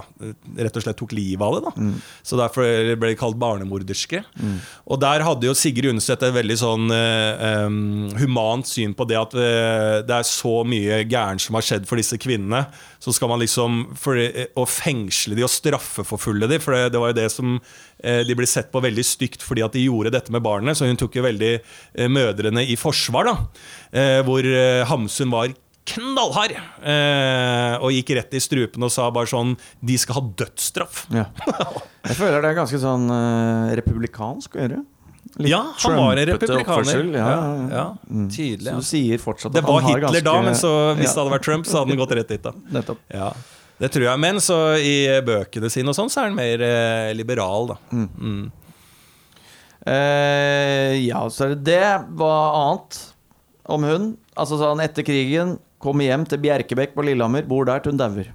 rett 0.58 0.76
og 0.76 0.84
slett 0.84 0.98
tok 1.00 1.12
livet 1.16 1.40
av 1.46 1.54
det. 1.56 1.64
da 1.64 1.70
Mm. 1.80 1.94
Så 2.26 2.36
derfor 2.36 2.66
ble 3.00 3.08
de 3.14 3.16
kalt 3.16 3.38
barnemorderske. 3.40 4.20
Og 4.90 5.00
der 5.00 5.22
hadde 5.30 5.48
jo 5.48 5.54
Sigrid 5.56 5.90
Undset 5.92 6.22
et 6.26 6.34
veldig 6.34 6.56
sånn 6.60 6.92
eh, 6.94 7.66
humant 8.20 8.68
syn 8.68 8.94
på 8.96 9.06
det 9.08 9.18
at 9.18 9.36
eh, 9.38 10.00
det 10.06 10.16
er 10.16 10.26
så 10.28 10.60
mye 10.68 11.00
gærent 11.08 11.42
som 11.44 11.58
har 11.58 11.66
skjedd 11.66 11.88
for 11.88 12.00
disse 12.00 12.18
kvinnene. 12.20 12.64
Så 13.00 13.14
skal 13.16 13.30
man 13.32 13.40
liksom 13.40 13.82
eh, 14.16 14.50
Å 14.54 14.66
fengsle 14.68 15.38
de 15.38 15.46
og 15.46 15.52
straffeforfølge 15.52 16.50
de, 16.50 16.60
for 16.62 16.76
det, 16.76 16.92
det 16.94 17.02
var 17.02 17.14
jo 17.14 17.20
det 17.22 17.30
som 17.32 17.56
de 18.00 18.32
ble 18.32 18.46
sett 18.48 18.70
på 18.72 18.80
veldig 18.80 19.02
stygt 19.04 19.42
fordi 19.44 19.60
at 19.60 19.74
de 19.76 19.82
gjorde 19.84 20.14
dette 20.14 20.32
med 20.32 20.40
barnet. 20.40 20.78
Så 20.78 20.86
hun 20.88 20.96
tok 20.96 21.18
jo 21.18 21.24
veldig 21.26 21.50
mødrene 22.08 22.62
i 22.64 22.78
forsvar, 22.80 23.28
da. 23.28 24.22
Hvor 24.24 24.46
Hamsun 24.88 25.28
var 25.28 25.50
knallhard 25.88 26.54
eh, 26.54 27.74
og 27.80 27.92
gikk 27.94 28.14
rett 28.18 28.36
i 28.36 28.42
strupen 28.42 28.84
og 28.86 28.92
sa 28.92 29.08
bare 29.14 29.30
sånn 29.30 29.56
De 29.80 29.96
skal 30.00 30.20
ha 30.20 30.24
dødsstraff. 30.42 31.04
Ja. 31.14 31.26
Jeg 32.06 32.16
føler 32.18 32.40
det 32.42 32.52
er 32.52 32.58
ganske 32.60 32.80
sånn 32.82 33.10
eh, 33.14 33.76
republikansk 33.80 34.56
å 34.56 34.64
gjøre. 34.64 34.80
Litt 35.40 35.48
Ja, 35.52 35.60
han 35.84 35.96
var 35.96 36.16
en 36.18 36.26
republikaner. 36.26 37.02
Ja, 37.14 37.20
Ja, 37.20 37.30
ja, 37.30 37.68
ja, 37.76 38.26
tydelig. 38.34 38.72
Så 38.72 38.76
du 38.82 38.86
sier 38.88 39.22
fortsatt 39.22 39.54
Det 39.54 39.62
var 39.64 39.80
Hitler 39.86 40.02
ganske 40.06 40.24
da, 40.26 40.34
men 40.42 40.58
så, 40.58 40.72
hvis 40.98 41.12
det 41.14 41.20
hadde 41.22 41.34
vært 41.36 41.46
Trump, 41.46 41.66
så 41.70 41.80
hadde 41.80 41.94
han 41.94 42.00
gått 42.02 42.14
rett 42.18 42.32
dit. 42.34 42.42
da 42.42 42.52
Nettopp. 42.78 42.98
ja, 43.14 43.30
Det 43.80 43.92
tror 43.94 44.06
jeg. 44.10 44.20
Men 44.26 44.40
så 44.44 44.58
i 44.76 44.96
bøkene 45.24 45.70
sine 45.72 45.92
og 45.92 45.96
sånn, 45.96 46.10
så 46.12 46.24
er 46.24 46.30
han 46.30 46.36
mer 46.38 46.64
eh, 46.66 47.12
liberal, 47.16 47.70
da. 47.72 47.78
Mm. 47.94 48.50
Eh, 49.86 50.98
ja, 51.06 51.22
så 51.32 51.46
er 51.46 51.54
det 51.54 51.62
det. 51.70 51.86
Hva 52.20 52.34
annet 52.66 53.00
om 53.70 53.86
hun? 53.86 54.10
Altså 54.36 54.58
sånn 54.60 54.82
etter 54.84 55.06
krigen, 55.06 55.56
kommer 55.80 56.04
hjem 56.04 56.26
til 56.28 56.42
Bjerkebekk 56.42 56.92
på 56.96 57.04
Lillehammer, 57.06 57.46
bor 57.48 57.64
der 57.68 57.80
til 57.80 57.94
hun 57.94 58.00
dauer. 58.02 58.28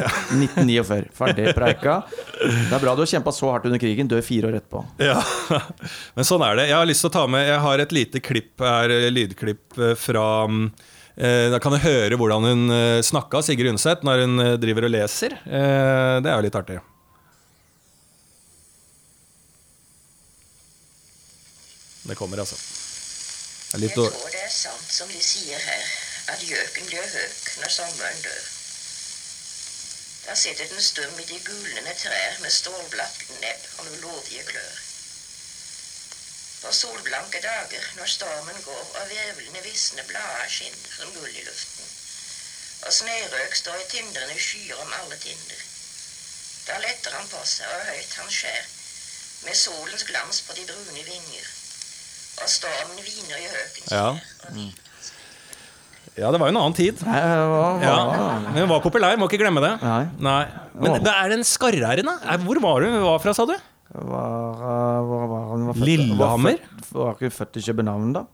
1949. 0.00 1.08
Ferdig 1.16 1.54
preika. 1.56 1.96
Det 2.40 2.72
er 2.72 2.82
bra 2.82 2.94
du 2.96 3.02
har 3.04 3.10
kjempa 3.10 3.32
så 3.34 3.50
hardt 3.52 3.66
under 3.70 3.80
krigen, 3.82 4.08
dør 4.10 4.22
fire 4.24 4.50
år 4.50 4.58
etterpå. 4.60 4.84
Ja, 5.02 5.18
men 6.16 6.28
sånn 6.28 6.44
er 6.46 6.56
det. 6.60 6.68
Jeg 6.70 6.78
har 6.78 6.88
lyst 6.88 7.04
til 7.04 7.10
å 7.12 7.16
ta 7.18 7.26
med 7.30 7.46
Jeg 7.48 7.60
har 7.64 7.82
et 7.84 7.92
lite 7.96 8.22
klipp 8.24 8.64
her, 8.64 8.92
eh, 8.94 9.08
lydklipp 9.12 9.78
eh, 9.78 9.94
fra 9.98 10.26
mm, 10.50 10.62
eh, 11.16 11.46
Da 11.54 11.60
kan 11.62 11.74
du 11.74 11.80
høre 11.82 12.18
hvordan 12.20 12.46
hun 12.50 12.76
snakka, 13.06 13.42
Sigrid 13.46 13.72
Undset, 13.74 14.04
når 14.06 14.24
hun 14.26 14.44
driver 14.62 14.88
og 14.88 14.94
leser. 14.96 15.36
Eh, 15.46 16.16
Det 16.24 16.30
er 16.30 16.36
jo 16.38 16.46
litt 16.48 16.60
artig. 16.62 16.80
Det 22.10 22.16
kommer, 22.16 22.40
altså. 22.42 22.56
Det 23.70 23.78
er 23.78 23.84
Jeg 23.86 23.94
tror 23.94 24.30
det 24.32 24.40
er 24.42 24.50
sant 24.50 24.88
som 24.90 25.10
de 25.12 25.20
sier 25.22 25.60
her, 25.62 25.84
at 26.32 26.40
gjøken 26.42 26.88
blir 26.88 27.04
høk 27.12 27.50
når 27.60 27.70
sommeren 27.76 28.24
dør. 28.24 28.40
Der 30.30 30.36
sitter 30.36 30.66
den 30.66 30.82
stum 30.82 31.18
i 31.18 31.24
de 31.26 31.40
gulnende 31.44 31.94
trær 32.02 32.36
med 32.38 32.50
stålblatt 32.54 33.22
nebb 33.40 33.64
og 33.78 33.84
med 33.84 33.96
lodige 33.98 34.44
klør. 34.46 34.76
På 36.62 36.70
solblanke 36.72 37.40
dager 37.42 37.88
når 37.96 38.06
stormen 38.06 38.60
går 38.62 38.92
og 39.00 39.08
virvlende 39.10 39.62
visne 39.64 40.04
blader 40.06 40.44
skinner 40.48 40.92
som 40.96 41.10
gull 41.16 41.34
i 41.34 41.42
luften, 41.48 41.88
og 42.82 42.92
snørøk 42.94 43.56
står 43.58 43.80
i 43.82 43.88
tindrende 43.90 44.36
skyer 44.44 44.78
om 44.84 44.92
alle 45.00 45.18
tinder. 45.24 45.64
Da 46.68 46.78
letter 46.84 47.16
han 47.18 47.26
på 47.32 47.40
seg, 47.54 47.66
og 47.66 47.90
høyt 47.90 48.14
han 48.20 48.30
skjær, 48.36 48.70
med 49.48 49.58
solens 49.64 50.06
glans 50.12 50.40
på 50.46 50.54
de 50.60 50.68
brune 50.70 51.04
vinger, 51.10 51.50
og 52.36 52.54
stormen 52.54 53.02
hviner 53.02 53.36
i 53.36 53.50
høkens 53.56 53.90
Ja. 53.98 54.06
vi- 54.54 54.76
Ja, 56.20 56.30
det 56.34 56.40
var 56.42 56.50
jo 56.50 56.54
en 56.54 56.60
annen 56.60 56.76
tid. 56.76 57.00
Nei, 57.06 57.20
hva, 57.24 57.44
hva, 57.50 57.82
Ja, 57.82 57.94
Men 58.50 58.58
hun 58.62 58.68
var 58.74 58.82
populær, 58.84 59.16
må 59.20 59.26
ikke 59.30 59.40
glemme 59.40 59.62
det. 59.64 59.72
Nei. 60.20 60.42
Men 60.80 60.90
Åh. 60.96 60.98
det 61.06 61.14
er 61.16 61.34
en 61.36 61.44
skarre-r-en, 61.48 62.10
da? 62.10 62.36
Hvor 62.44 62.60
var 62.62 62.84
du 62.84 62.90
hun 62.92 63.02
var 63.06 63.22
fra, 63.24 63.32
sa 63.36 63.46
du? 63.48 63.54
Var, 63.90 64.60
var? 64.60 65.64
Var 65.70 65.80
Lillehammer? 65.82 66.60
Var, 66.92 67.16
ikke 67.16 67.32
født 67.34 67.56
i 67.58 67.64
København, 67.70 68.12
da? 68.18 68.24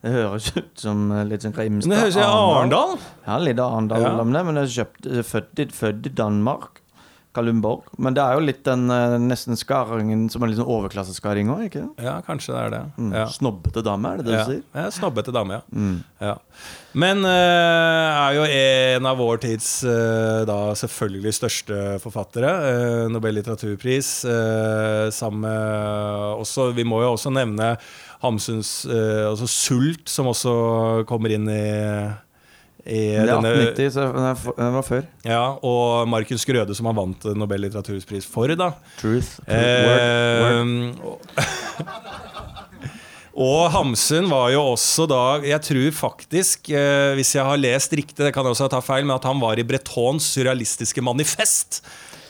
Det 0.00 0.12
høres 0.14 0.46
ut 0.56 0.70
som 0.80 1.10
uh, 1.12 1.22
litt 1.28 1.42
sånn 1.44 1.52
Grimstad. 1.52 1.90
Det 1.92 1.98
høres 2.00 2.14
ut 2.16 2.22
som 2.22 2.52
Arendal. 2.56 2.94
Ja, 3.26 3.34
litt 3.42 3.58
Arendal 3.60 4.00
Ja. 4.06 4.12
om 4.22 4.30
det, 4.32 4.44
men 4.48 4.56
jeg 4.62 4.86
er 4.86 5.26
født, 5.28 5.58
i- 5.60 5.66
født 5.76 6.08
i 7.48 7.52
Danmark. 7.52 7.88
Men 7.98 8.14
det 8.14 8.22
er 8.22 8.34
jo 8.36 8.44
litt 8.44 8.64
den 8.64 8.90
uh, 8.90 9.16
nesten 9.22 9.56
skaringen 9.56 10.28
som 10.30 10.42
er 10.42 10.50
litt 10.52 10.58
sånn 10.60 10.68
overklasseskarring 10.68 11.48
òg, 11.54 11.62
ikke? 11.70 11.86
Ja, 12.02 12.18
kanskje 12.26 12.52
det 12.52 12.60
er 12.66 12.70
det. 12.74 12.82
Mm. 12.98 13.12
Ja. 13.16 13.24
Snobbete 13.32 13.82
dame, 13.86 14.12
er 14.12 14.16
det 14.20 14.26
det 14.26 14.34
Ja. 14.34 14.44
du 14.44 14.52
sier? 14.52 14.62
ja, 14.74 14.90
Snobbete 14.90 15.32
dame, 15.32 15.60
ja. 15.60 15.62
Mm. 15.72 16.04
ja. 16.20 16.34
Men 16.92 17.24
eh, 17.24 18.20
er 18.20 18.34
jo 18.34 18.44
en 18.44 19.06
av 19.06 19.16
vår 19.22 19.38
tids 19.44 19.84
eh, 19.86 20.44
da 20.48 20.58
selvfølgelig 20.74 21.32
største 21.36 21.98
forfattere. 22.02 22.50
Uh, 22.50 23.08
Nobel 23.14 23.34
litteraturpris. 23.38 24.24
eh, 24.24 25.10
sammen 25.14 25.40
med 25.46 26.40
også 26.40 26.72
Vi 26.74 26.84
må 26.84 27.02
jo 27.04 27.12
også 27.14 27.30
nevne 27.32 27.76
Hamsuns 28.22 28.84
eh, 28.90 29.28
altså 29.30 29.46
Sult, 29.48 30.08
som 30.10 30.26
også 30.26 31.04
kommer 31.08 31.30
inn 31.32 31.46
i 31.48 31.62
i 32.90 33.00
Det 33.14 33.22
er 33.22 33.28
denne 33.30 33.50
1890, 33.54 33.92
så 33.94 34.06
den 34.58 34.74
var 34.74 34.82
før. 34.86 35.04
Ja, 35.24 35.42
og 35.62 36.08
Markus 36.10 36.44
Grøde, 36.48 36.74
som 36.74 36.88
han 36.90 36.98
vant 36.98 37.24
Nobel 37.38 37.62
litteraturpris 37.68 38.26
for, 38.26 38.50
da. 38.58 38.72
Truth. 39.00 39.36
Word. 39.46 40.00
Eh, 40.50 40.60
og- 41.06 41.20
og 43.40 43.70
Hamsun 43.72 44.26
var 44.30 44.50
jo 44.52 44.62
også 44.72 45.06
da 45.08 45.20
Jeg 45.46 45.62
tror 45.68 45.90
faktisk, 45.96 46.70
eh, 46.74 47.14
hvis 47.16 47.34
jeg 47.36 47.46
har 47.46 47.56
lest 47.62 47.92
riktig, 47.96 48.18
det 48.26 48.32
kan 48.34 48.44
jeg 48.44 48.56
også 48.56 48.68
ta 48.72 48.80
feil, 48.84 49.06
men 49.06 49.16
at 49.16 49.24
han 49.28 49.40
var 49.40 49.58
i 49.58 49.64
Bretons 49.66 50.26
surrealistiske 50.34 51.00
manifest. 51.04 51.80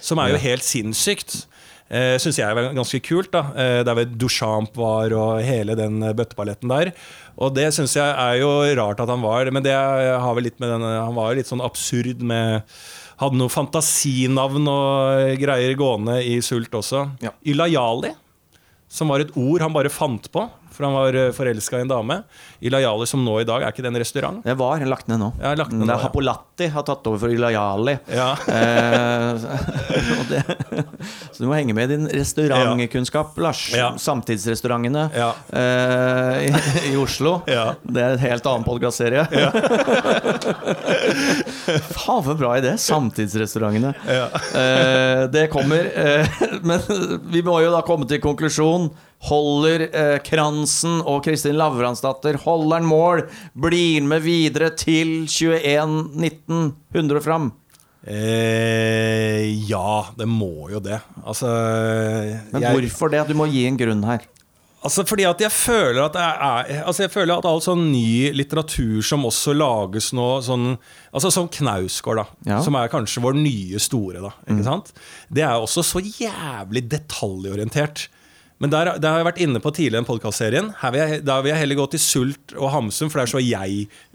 Som 0.00 0.18
er 0.22 0.30
jo 0.32 0.38
helt 0.40 0.64
sinnssykt. 0.64 1.46
Uh, 1.90 2.14
Syns 2.22 2.38
jeg 2.38 2.54
var 2.54 2.68
ganske 2.76 3.00
kult. 3.02 3.32
da 3.34 3.40
Eh, 3.56 3.82
Der 3.82 3.94
ved 3.98 4.12
Duchamp 4.18 4.76
var, 4.78 5.10
og 5.12 5.42
hele 5.42 5.74
den 5.74 6.02
eh, 6.06 6.12
bøtteballetten 6.14 6.70
der. 6.70 6.92
Og 7.36 7.54
det 7.56 7.72
syns 7.74 7.96
jeg 7.96 8.06
er 8.14 8.38
jo 8.40 8.50
rart 8.78 9.00
at 9.00 9.08
han 9.08 9.22
var, 9.22 9.50
men 9.50 9.62
det 9.64 9.74
har 9.74 10.34
vel 10.36 10.44
litt 10.44 10.60
med 10.60 10.70
den 10.70 10.82
Han 10.82 11.14
var 11.16 11.32
jo 11.32 11.38
litt 11.40 11.50
sånn 11.50 11.64
absurd 11.64 12.20
med 12.22 12.62
Hadde 13.20 13.36
noe 13.36 13.52
fantasinavn 13.52 14.68
og 14.70 15.34
greier 15.42 15.74
gående 15.76 16.22
i 16.24 16.38
Sult 16.40 16.72
også. 16.72 17.02
Ja. 17.20 17.34
Ilayali, 17.44 18.14
som 18.88 19.10
var 19.12 19.20
et 19.20 19.34
ord 19.36 19.60
han 19.60 19.74
bare 19.74 19.90
fant 19.92 20.30
på, 20.32 20.46
for 20.72 20.86
han 20.86 20.94
var 20.96 21.18
forelska 21.36 21.78
i 21.78 21.84
en 21.84 21.90
dame. 21.90 22.20
Ilayali, 22.60 23.06
som 23.10 23.24
nå 23.24 23.38
i 23.42 23.46
dag, 23.48 23.62
er 23.62 23.72
ikke 23.74 23.82
det 23.84 23.90
en 23.92 23.98
restaurant? 24.00 24.40
Det 24.44 24.54
var 24.60 24.80
lagt 24.88 25.08
ned 25.10 25.18
nå. 25.22 25.30
Ja, 25.42 25.54
lagt 25.58 25.72
ned 25.74 25.86
det 25.86 25.92
er 25.94 25.98
ja. 25.98 26.04
Hapolatti 26.06 26.68
har 26.74 26.84
tatt 26.88 27.06
over 27.10 27.18
for 27.24 27.32
Ilayali. 27.34 27.96
Ja. 28.14 28.30
Eh, 28.48 29.32
det, 30.30 30.42
så 31.32 31.42
du 31.42 31.46
må 31.50 31.54
henge 31.58 31.74
med 31.76 31.90
i 31.90 31.96
din 31.96 32.06
restaurantkunnskap, 32.20 33.38
Lars. 33.42 33.66
Ja. 33.76 33.90
Samtidsrestaurantene 34.00 35.08
Ja. 35.16 35.30
eh, 35.52 36.48
i, 36.48 36.52
i 36.92 36.96
Oslo. 37.00 37.40
Ja. 37.50 37.70
Det 37.82 38.02
er 38.04 38.16
en 38.16 38.24
helt 38.24 38.46
annen 38.50 38.64
podkastserie. 38.68 39.26
Faen, 41.94 42.24
for 42.24 42.34
bra 42.38 42.54
idé! 42.58 42.74
Samtidsrestaurantene. 42.80 43.94
Eh, 44.08 45.24
det 45.32 45.46
kommer. 45.52 45.90
Eh, 45.94 46.26
men 46.62 46.80
vi 47.30 47.42
må 47.46 47.60
jo 47.64 47.72
da 47.74 47.82
komme 47.86 48.08
til 48.10 48.20
konklusjon. 48.22 48.90
Holder 49.28 49.82
eh, 49.92 50.18
Kransen 50.24 51.02
og 51.04 51.24
Kristin 51.26 51.58
Lavransdatter 51.60 52.38
Holder 52.46 52.80
en 52.80 52.88
mål? 52.88 53.26
Blir 53.52 54.00
med 54.08 54.22
videre 54.24 54.70
til 54.80 55.26
21-19? 55.28 56.72
100 56.94 57.18
og 57.20 57.24
fram? 57.26 57.50
Eh, 58.08 59.44
ja, 59.68 60.06
det 60.16 60.26
må 60.28 60.70
jo 60.72 60.80
det. 60.80 61.00
Altså 61.24 61.50
Men 62.52 62.62
jeg- 62.62 62.76
hvorfor 62.76 63.10
det? 63.12 63.26
Du 63.28 63.34
må 63.34 63.46
gi 63.50 63.66
en 63.68 63.76
grunn 63.76 64.04
her. 64.04 64.20
Altså 64.82 65.04
fordi 65.04 65.26
at 65.28 65.38
jeg 65.38 65.50
føler 65.52 66.06
at 66.06 66.14
er 66.16 66.86
Altså 66.86 67.02
jeg 67.04 67.10
føler 67.12 67.36
at 67.36 67.44
all 67.44 67.60
sånn 67.60 67.90
ny 67.92 68.30
litteratur 68.32 69.02
som 69.04 69.24
også 69.28 69.52
lages 69.52 70.12
nå 70.16 70.40
sånn, 70.40 70.78
Altså 71.12 71.30
som 71.30 71.48
Knausgård, 71.48 72.16
da. 72.16 72.24
Ja. 72.46 72.62
Som 72.62 72.74
er 72.76 72.88
kanskje 72.88 73.20
vår 73.20 73.34
nye 73.36 73.78
store, 73.78 74.22
da. 74.22 74.30
Sant? 74.64 74.92
Det 75.30 75.42
er 75.42 75.60
også 75.60 75.84
så 75.84 76.00
jævlig 76.00 76.88
detaljorientert. 76.88 78.08
Men 78.60 78.68
der, 78.68 78.90
der 79.00 79.08
har 79.08 79.22
jeg 79.22 79.24
vært 79.30 79.38
inne 79.40 79.60
på 79.64 79.70
tidligere 79.72 79.94
i 79.94 80.00
den 80.02 80.08
podkastserien. 80.08 80.66
Da 81.24 81.40
vil 81.40 81.48
jeg 81.48 81.60
heller 81.62 81.78
gå 81.78 81.86
til 81.94 82.02
Sult 82.04 82.52
og 82.58 82.68
Hamsun, 82.74 83.08
for 83.08 83.16
det 83.16 83.24
er 83.24 83.32
så 83.32 83.40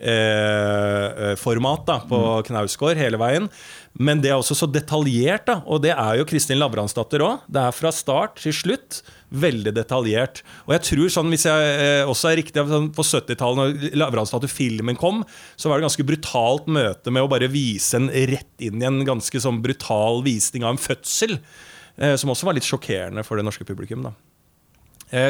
jeg-format 0.06 1.90
eh, 1.90 2.04
på 2.12 2.20
Knausgård 2.52 2.98
hele 3.02 3.18
veien. 3.18 3.50
Men 3.98 4.22
det 4.22 4.30
er 4.30 4.38
også 4.38 4.54
så 4.60 4.68
detaljert, 4.70 5.48
da. 5.50 5.66
Og 5.66 5.82
det 5.82 5.94
er 5.96 6.20
jo 6.20 6.28
Kristin 6.30 6.60
Lavransdatter 6.62 7.26
òg. 7.26 7.42
Det 7.50 7.62
er 7.64 7.74
fra 7.74 7.90
start 7.96 8.38
til 8.44 8.54
slutt 8.54 9.02
veldig 9.34 9.74
detaljert. 9.74 10.44
Og 10.68 10.76
jeg 10.76 10.82
tror 10.92 11.10
sånn, 11.18 11.32
hvis 11.34 11.48
jeg 11.50 11.60
eh, 11.80 12.06
også 12.06 12.30
er 12.30 12.38
riktig 12.44 12.62
sånn, 12.70 12.94
På 12.94 13.02
70-tallet, 13.02 13.58
når 13.58 13.98
Lavransdatter-filmen 13.98 14.94
kom, 15.02 15.26
så 15.58 15.66
var 15.72 15.82
det 15.82 15.88
ganske 15.88 16.06
brutalt 16.06 16.70
møte 16.70 17.10
med 17.10 17.26
å 17.26 17.32
bare 17.34 17.50
vise 17.50 17.98
en 17.98 18.14
rett 18.14 18.62
inn 18.62 18.78
i 18.78 18.86
en 18.92 19.02
ganske 19.10 19.42
sånn 19.42 19.58
brutal 19.66 20.22
visning 20.28 20.62
av 20.62 20.72
en 20.76 20.86
fødsel. 20.86 21.40
Eh, 21.98 22.14
som 22.20 22.30
også 22.30 22.46
var 22.46 22.54
litt 22.60 22.70
sjokkerende 22.70 23.26
for 23.26 23.42
det 23.42 23.46
norske 23.50 23.66
publikum. 23.66 24.06
da 24.06 24.14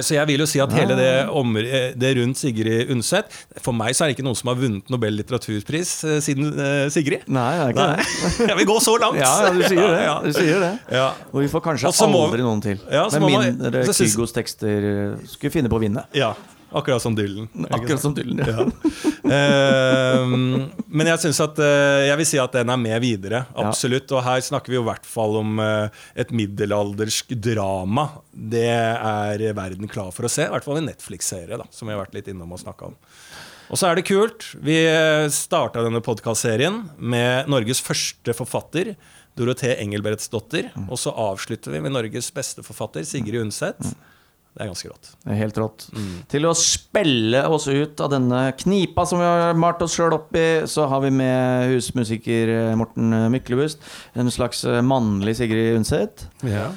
Så 0.05 0.15
jeg 0.17 0.27
vil 0.29 0.41
jo 0.43 0.47
si 0.49 0.59
at 0.63 0.71
hele 0.75 0.95
det, 0.97 1.09
om, 1.29 1.55
eh, 1.61 1.91
det 1.95 2.11
rundt 2.17 2.39
Sigrid 2.39 2.89
Undset 2.93 3.29
For 3.61 3.75
meg 3.75 3.93
så 3.95 4.05
er 4.05 4.11
det 4.11 4.15
ikke 4.17 4.25
noen 4.27 4.37
som 4.39 4.49
har 4.51 4.57
vunnet 4.59 4.89
Nobel 4.93 5.15
litteraturpris 5.19 5.91
eh, 6.09 6.17
siden 6.25 6.49
eh, 6.57 6.87
Sigrid. 6.93 7.27
Nei, 7.27 7.45
det 7.59 7.65
er 7.65 7.75
ikke 7.75 7.87
det. 7.91 8.47
Jeg 8.51 8.57
vil 8.61 8.69
gå 8.71 8.79
så 8.85 8.95
langt! 9.01 9.19
Ja, 9.21 9.31
ja, 9.45 9.53
du 9.53 9.61
sier 9.67 9.85
det. 9.95 10.01
Ja, 10.07 10.15
Du 10.25 10.31
sier 10.39 10.59
det. 10.65 10.73
ja. 10.95 11.07
Og 11.31 11.39
vi 11.43 11.51
får 11.51 11.65
kanskje 11.69 11.93
må- 12.11 12.25
aldri 12.27 12.43
noen 12.45 12.63
til. 12.65 12.79
Ja, 12.91 13.05
så 13.11 13.19
Med 13.23 13.35
mindre 13.35 13.85
Kygos 13.93 14.35
tekster 14.35 14.89
eh, 14.91 15.15
skulle 15.29 15.53
finne 15.53 15.71
på 15.71 15.79
å 15.79 15.83
vinne. 15.85 16.05
ja. 16.17 16.33
Akkurat 16.75 17.01
som 17.01 17.15
Dylan. 17.15 17.47
Akkurat 17.69 18.01
som 18.01 18.13
Dylan. 18.15 18.41
Ja. 18.43 18.65
Ehm, 19.25 20.67
men 20.85 21.09
jeg 21.09 21.21
synes 21.23 21.39
at 21.41 21.57
uh, 21.57 22.03
Jeg 22.05 22.17
vil 22.19 22.27
si 22.29 22.37
at 22.41 22.53
den 22.53 22.69
er 22.69 22.77
med 22.77 22.99
videre. 23.01 23.45
Ja. 23.47 23.69
Absolutt. 23.69 24.11
Og 24.11 24.21
her 24.25 24.43
snakker 24.43 24.73
vi 24.73 24.77
jo 24.77 24.83
i 24.83 24.89
hvert 24.89 25.07
fall 25.07 25.39
om 25.39 25.61
uh, 25.61 25.87
et 26.19 26.33
middelaldersk 26.35 27.33
drama. 27.39 28.09
Det 28.29 28.67
er 28.67 29.45
verden 29.57 29.89
klar 29.91 30.11
for 30.15 30.27
å 30.27 30.31
se. 30.31 30.45
I 30.45 30.53
hvert 30.53 30.67
fall 30.67 30.81
en 30.81 30.89
Netflix-serie, 30.91 31.57
da, 31.61 31.67
som 31.73 31.87
vi 31.87 31.95
har 31.95 32.03
vært 32.03 32.17
litt 32.17 32.29
innom 32.31 32.53
og 32.53 32.61
snakka 32.61 32.91
om. 32.91 32.97
Og 33.71 33.79
så 33.81 33.89
er 33.89 33.97
det 33.97 34.05
kult. 34.05 34.51
Vi 34.61 34.75
starta 35.33 35.81
denne 35.81 36.03
podkastserien 36.05 36.83
med 37.01 37.47
Norges 37.49 37.79
første 37.81 38.35
forfatter, 38.37 38.91
Dorothée 39.39 39.79
Engelbrektsdotter. 39.81 40.69
Og 40.85 40.99
så 41.01 41.09
avslutter 41.09 41.73
vi 41.73 41.81
med 41.81 41.95
Norges 41.95 42.29
beste 42.35 42.61
forfatter, 42.67 43.07
Sigrid 43.07 43.41
Undset. 43.41 43.81
Det 44.55 44.63
er 44.63 44.69
ganske 44.71 44.87
rått. 44.87 45.07
Det 45.19 45.33
er 45.33 45.39
helt 45.41 45.57
rått. 45.59 45.85
Mm. 45.91 46.11
Til 46.31 46.45
å 46.47 46.53
spille 46.55 47.41
oss 47.51 47.65
ut 47.67 47.99
av 48.05 48.13
denne 48.13 48.37
knipa 48.55 49.03
som 49.09 49.19
vi 49.19 49.25
har 49.27 49.57
malt 49.59 49.81
oss 49.83 49.97
sjøl 49.97 50.15
opp 50.15 50.31
i, 50.39 50.45
så 50.71 50.85
har 50.87 51.01
vi 51.03 51.09
med 51.11 51.73
husmusiker 51.73 52.51
eh, 52.53 52.75
Morten 52.79 53.11
Myklebust. 53.33 53.83
En 54.15 54.31
slags 54.31 54.63
eh, 54.63 54.79
mannlig 54.79 55.35
Sigrid 55.41 55.75
Undset. 55.81 56.23
Ja. 56.47 56.69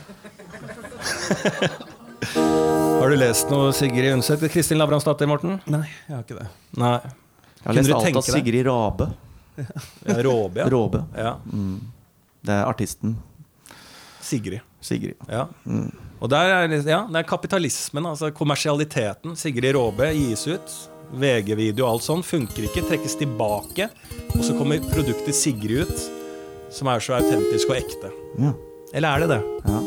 har 2.98 3.14
du 3.14 3.16
lest 3.20 3.54
noe 3.54 3.70
Sigrid 3.78 4.10
Undset? 4.16 4.42
Kristin 4.50 4.82
Lavransdatter, 4.82 5.30
Morten? 5.30 5.60
Nei, 5.70 5.84
jeg 6.08 6.16
har 6.16 6.26
ikke 6.26 6.40
det. 6.40 6.48
Nei. 6.82 6.96
Jeg 6.98 7.62
har 7.62 7.78
Kunne 7.78 7.86
lest 7.86 8.10
alt 8.10 8.20
av? 8.24 8.28
Sigrid 8.32 8.66
Rabe. 8.66 9.10
Ja, 9.58 10.18
Råbe, 10.22 10.60
ja. 10.64 10.68
Råbe. 10.70 11.04
ja. 11.18 11.32
Det 12.46 12.54
er 12.54 12.66
artisten. 12.66 13.16
Sigrid. 14.22 14.66
Sigrid. 14.82 15.18
Ja. 15.30 15.46
Og 16.18 16.28
der 16.32 16.50
er, 16.50 16.72
ja, 16.82 17.00
det 17.06 17.20
er 17.20 17.26
kapitalismen, 17.28 18.06
altså 18.10 18.32
kommersialiteten. 18.34 19.36
Sigrid 19.38 19.74
Råbe 19.76 20.08
gis 20.16 20.46
ut. 20.50 20.72
VG-video 21.14 21.86
og 21.86 21.92
alt 21.94 22.04
sånn 22.04 22.22
funker 22.26 22.66
ikke, 22.66 22.82
trekkes 22.88 23.14
tilbake. 23.20 23.86
Og 24.34 24.42
så 24.44 24.56
kommer 24.58 24.82
produktet 24.90 25.34
Sigrid 25.38 25.86
ut, 25.88 26.02
som 26.74 26.90
er 26.92 27.00
så 27.00 27.16
autentisk 27.20 27.70
og 27.70 27.78
ekte. 27.78 28.10
Ja. 28.42 28.52
Eller 28.92 29.08
er 29.08 29.24
det 29.24 29.30
det? 29.36 29.40
ja. 29.68 29.80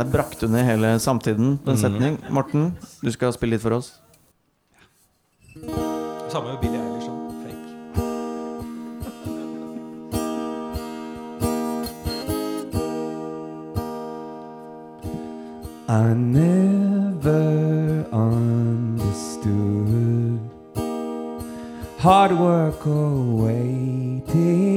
Der 0.00 0.06
brakte 0.08 0.46
du 0.46 0.52
ned 0.54 0.64
hele 0.64 0.94
samtiden 1.02 1.58
på 1.60 1.72
en 1.72 1.76
Mm. 1.76 1.80
setning. 1.82 2.14
Morten, 2.32 2.70
du 3.04 3.10
skal 3.12 3.32
spille 3.36 3.52
litt 3.56 3.60
for 3.64 3.74
oss. 3.76 3.90
Samme 6.30 6.52
med 6.54 6.60
Billie 6.62 6.79
I 15.90 16.14
never 16.14 18.06
understood 18.12 19.18
hard 21.98 22.30
work 22.30 22.86
or 22.86 23.24
waiting. 23.44 24.76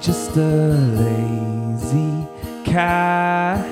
Just 0.00 0.36
a 0.36 0.74
lazy 0.98 2.26
cat. 2.64 3.64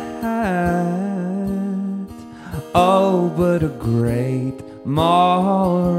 Oh, 2.76 3.28
but 3.36 3.64
a 3.64 3.70
great 3.70 4.54
moral. 4.86 5.98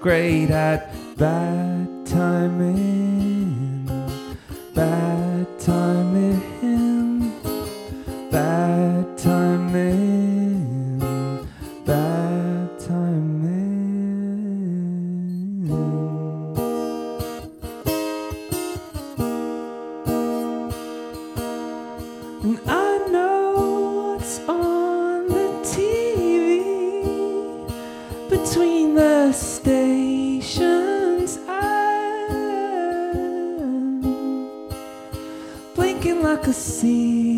Great 0.00 0.50
at 0.50 0.92
bad 1.16 1.79
timing. 2.10 3.86
Bad 4.74 5.46
timing. 5.60 7.32
Bad 8.32 9.16
timing. 9.16 10.98
Bad 11.86 12.80
timing. 12.80 13.70
And 22.42 22.58
I 22.66 23.06
know 23.12 24.16
what's 24.16 24.40
on 24.48 25.28
the 25.28 25.46
TV 25.62 26.64
between 28.28 28.94
the 28.96 29.32
stations. 29.32 29.89
see. 36.52 37.29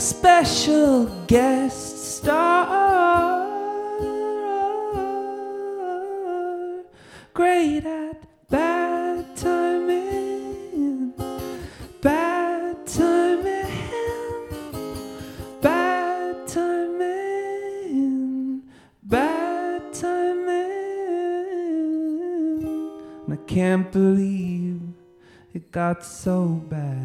A 0.00 0.02
special 0.02 1.04
guest 1.26 2.16
star, 2.16 3.46
great 7.34 7.84
at 7.84 8.16
bad 8.48 9.36
timing, 9.36 11.12
bad 12.00 12.86
timing. 12.86 13.66
Bad 15.60 16.48
timing, 16.48 17.92
bad 19.02 19.92
timing. 19.92 20.62
And 23.26 23.34
I 23.34 23.36
can't 23.46 23.92
believe 23.92 24.80
it 25.52 25.70
got 25.70 26.02
so 26.02 26.46
bad. 26.70 26.99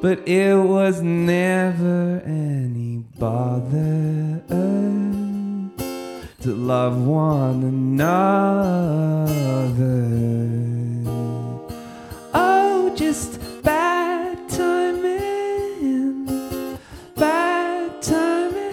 But 0.00 0.28
it 0.28 0.54
was 0.54 1.02
never 1.02 2.22
any 2.24 2.98
bother 3.18 4.42
to 6.40 6.54
love 6.54 7.04
one 7.04 7.64
another. 7.64 9.26
Oh, 12.32 12.94
just 12.94 13.40
bad 13.64 14.48
timing, 14.48 16.26
bad 17.16 18.00
timing, 18.00 18.72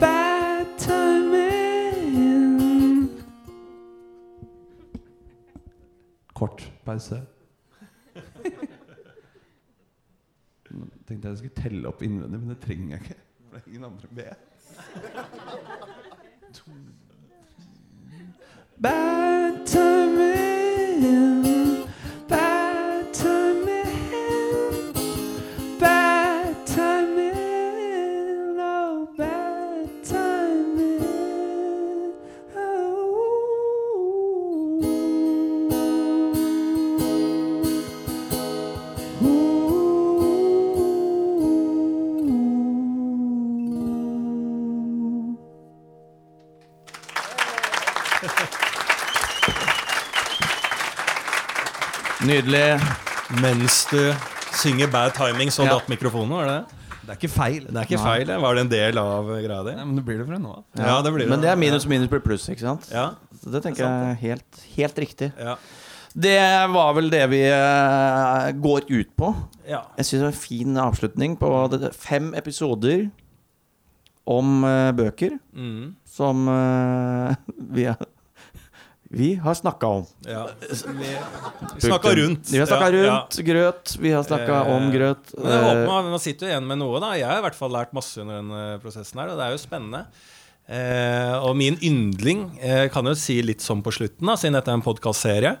bad 0.00 0.76
timing. 0.76 1.48
Kort 6.34 6.64
pause. 6.84 7.29
Telle 11.62 11.88
opp 11.90 12.02
innvendig, 12.06 12.40
men 12.40 12.54
det 12.54 12.60
trenger 12.64 12.96
jeg 12.96 13.00
ikke. 13.04 13.20
For 13.46 13.56
det 13.56 13.62
er 13.62 13.68
ingen 13.68 13.88
andre 13.90 14.08
med. 14.18 14.32
Timing, 16.54 16.98
Nydelig. 52.40 52.80
Mens 53.42 53.82
du 53.90 53.98
synger 54.56 54.88
bad 54.90 55.12
timing, 55.14 55.50
så 55.52 55.64
Ja. 55.66 55.74
datt 55.78 55.88
mikrofonen, 55.88 56.30
var 56.30 56.46
det 56.46 56.54
det? 56.56 56.76
Det 57.04 57.10
er 57.10 57.18
ikke 57.18 57.34
feil. 57.34 57.64
Det 57.66 57.76
er 57.76 57.84
ikke 57.84 57.98
feil, 58.04 58.26
det. 58.26 58.40
Var 58.40 58.54
det 58.54 58.60
en 58.60 58.68
del 58.70 58.98
av 58.98 59.24
greia 59.26 59.62
di? 59.64 59.74
Men 59.76 59.94
det 59.96 60.04
blir 60.04 60.18
det 60.18 60.26
fra 60.26 60.38
nå 60.38 60.50
av. 60.56 60.64
Ja, 60.76 61.02
det 61.02 61.12
blir 61.12 61.18
det. 61.24 61.28
Men 61.28 61.40
det 61.40 61.50
er 61.50 61.56
minus 61.56 61.86
minus 61.86 62.08
blir 62.08 62.20
pluss, 62.20 62.48
ikke 62.48 62.60
sant? 62.60 62.88
Ja, 62.90 63.10
Så 63.44 63.50
det 63.52 63.62
tenker 63.62 63.84
jeg 63.84 64.10
er 64.10 64.14
helt, 64.14 64.60
helt 64.76 64.94
riktig. 64.96 65.32
ja, 65.38 65.56
Det 66.16 66.68
var 66.72 66.94
vel 66.94 67.10
det 67.10 67.28
vi 67.30 67.42
eh, 67.44 68.52
går 68.52 68.82
ut 68.90 69.16
på. 69.16 69.34
ja. 69.68 69.82
Jeg 69.98 70.04
syns 70.06 70.10
det 70.10 70.20
var 70.20 70.26
en 70.26 70.32
fin 70.32 70.74
avslutning 70.76 71.36
på 71.38 71.70
det, 71.70 71.94
fem 71.94 72.32
episoder 72.34 73.10
om 74.26 74.64
eh, 74.64 74.92
bøker 74.92 75.38
Mm, 75.56 75.94
som 76.06 76.48
eh, 76.48 77.34
vi, 77.74 77.84
har- 77.84 77.96
vi 79.10 79.34
har 79.42 79.54
snakka 79.58 79.86
om. 79.90 80.04
ja. 80.22 80.44
Vi, 80.60 81.80
snakka 81.82 82.12
rundt. 82.14 82.50
Vi 82.52 82.58
har 82.62 82.66
snakka 82.70 82.90
Ja, 82.94 83.04
ja. 83.04 83.42
grøt. 83.42 83.96
Vi 83.98 84.12
har 84.14 84.22
snakka 84.22 84.60
Eh, 84.66 84.74
om 84.76 84.90
grøt. 84.94 85.32
Men 85.36 85.50
jeg 85.50 85.62
håper 85.64 85.82
Eh, 85.82 85.86
man, 85.88 86.10
man 86.14 86.22
sitter 86.22 86.46
jo 86.46 86.52
igjen 86.52 86.66
med 86.68 86.78
noe. 86.78 87.00
da 87.02 87.12
Jeg 87.18 87.26
har 87.26 87.38
i 87.38 87.42
hvert 87.48 87.58
fall 87.58 87.70
lært 87.74 87.92
masse 87.92 88.20
under 88.22 88.38
denne 88.38 88.78
prosessen. 88.80 89.18
her 89.18 89.28
Og 89.32 89.36
det 89.40 89.46
er 89.48 89.50
jo 89.56 89.58
spennende. 89.66 90.04
Eh, 90.70 91.34
og 91.42 91.56
min 91.58 91.74
yndling 91.82 92.44
eh, 92.62 92.86
kan 92.94 93.04
jo 93.04 93.14
si 93.18 93.40
litt 93.42 93.58
sånn 93.60 93.82
på 93.82 93.90
slutten, 93.90 94.24
da 94.30 94.36
siden 94.38 94.54
dette 94.54 94.70
er 94.70 94.78
en 94.78 94.82
podkastserie. 94.86 95.56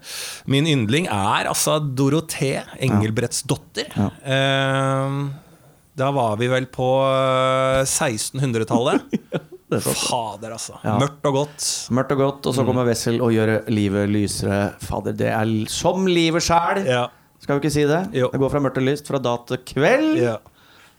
Min 0.46 0.68
yndling 0.70 1.08
er 1.10 1.48
altså 1.50 1.80
Dorothé 1.82 2.62
Engelbrettsdotter. 2.78 3.90
Ja. 3.96 4.10
Eh, 4.22 5.16
da 5.98 6.12
var 6.14 6.36
vi 6.38 6.46
vel 6.46 6.66
på 6.70 6.86
eh, 7.10 7.82
1600-tallet. 7.82 9.02
det 9.70 9.78
er. 9.80 9.94
Fader, 10.02 10.52
altså. 10.56 10.76
Ja. 10.84 10.96
Mørkt 11.00 11.24
og 11.30 11.36
godt. 11.38 11.66
Mørkt 11.94 12.12
og 12.16 12.18
godt, 12.24 12.46
og 12.50 12.54
så 12.56 12.64
kommer 12.66 12.86
Wessel 12.88 13.20
og 13.22 13.32
gjør 13.34 13.54
livet 13.70 14.08
lysere. 14.10 14.60
Fader, 14.82 15.14
det 15.16 15.30
er 15.32 15.52
som 15.70 16.06
livet 16.10 16.42
sjæl! 16.46 16.82
Ja. 16.88 17.06
Skal 17.40 17.56
vi 17.56 17.62
ikke 17.64 17.72
si 17.72 17.86
det? 17.88 18.00
Jo. 18.12 18.28
Det 18.34 18.40
går 18.42 18.50
fra 18.52 18.60
mørkt 18.66 18.76
til 18.76 18.84
lyst, 18.90 19.06
fra 19.08 19.18
da 19.22 19.36
til 19.48 19.62
kveld. 19.74 20.16
ja. 20.20 20.36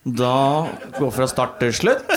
Da 0.02 0.66
går 0.96 1.12
fra 1.14 1.28
start 1.30 1.60
til 1.60 1.70
slutt. 1.78 2.08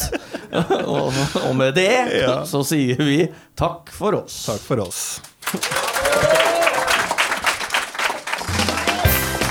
og, 0.90 1.14
og 1.46 1.52
med 1.60 1.76
det 1.78 1.92
Ja. 2.18 2.40
så 2.50 2.64
sier 2.66 2.98
vi 2.98 3.20
takk 3.54 3.92
for 3.94 4.18
oss. 4.24 4.40
Takk 4.48 4.64
for 4.66 4.82
oss. 4.88 5.04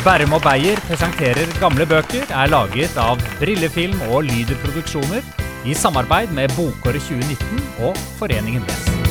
Bærum 0.04 0.34
og 0.36 0.42
Beyer 0.44 0.82
presenterer 0.88 1.48
gamle 1.62 1.86
bøker 1.88 2.26
er 2.28 2.50
laget 2.52 2.98
av 3.00 3.22
Brillefilm 3.38 4.02
og 4.10 4.26
Lyder 4.26 4.58
Produksjoner 4.64 5.22
i 5.64 5.74
samarbeid 5.74 6.28
med 6.28 6.48
Bokåret 6.56 7.00
2019 7.00 7.64
og 7.78 7.96
Foreningen 8.18 8.62
Les. 8.68 9.03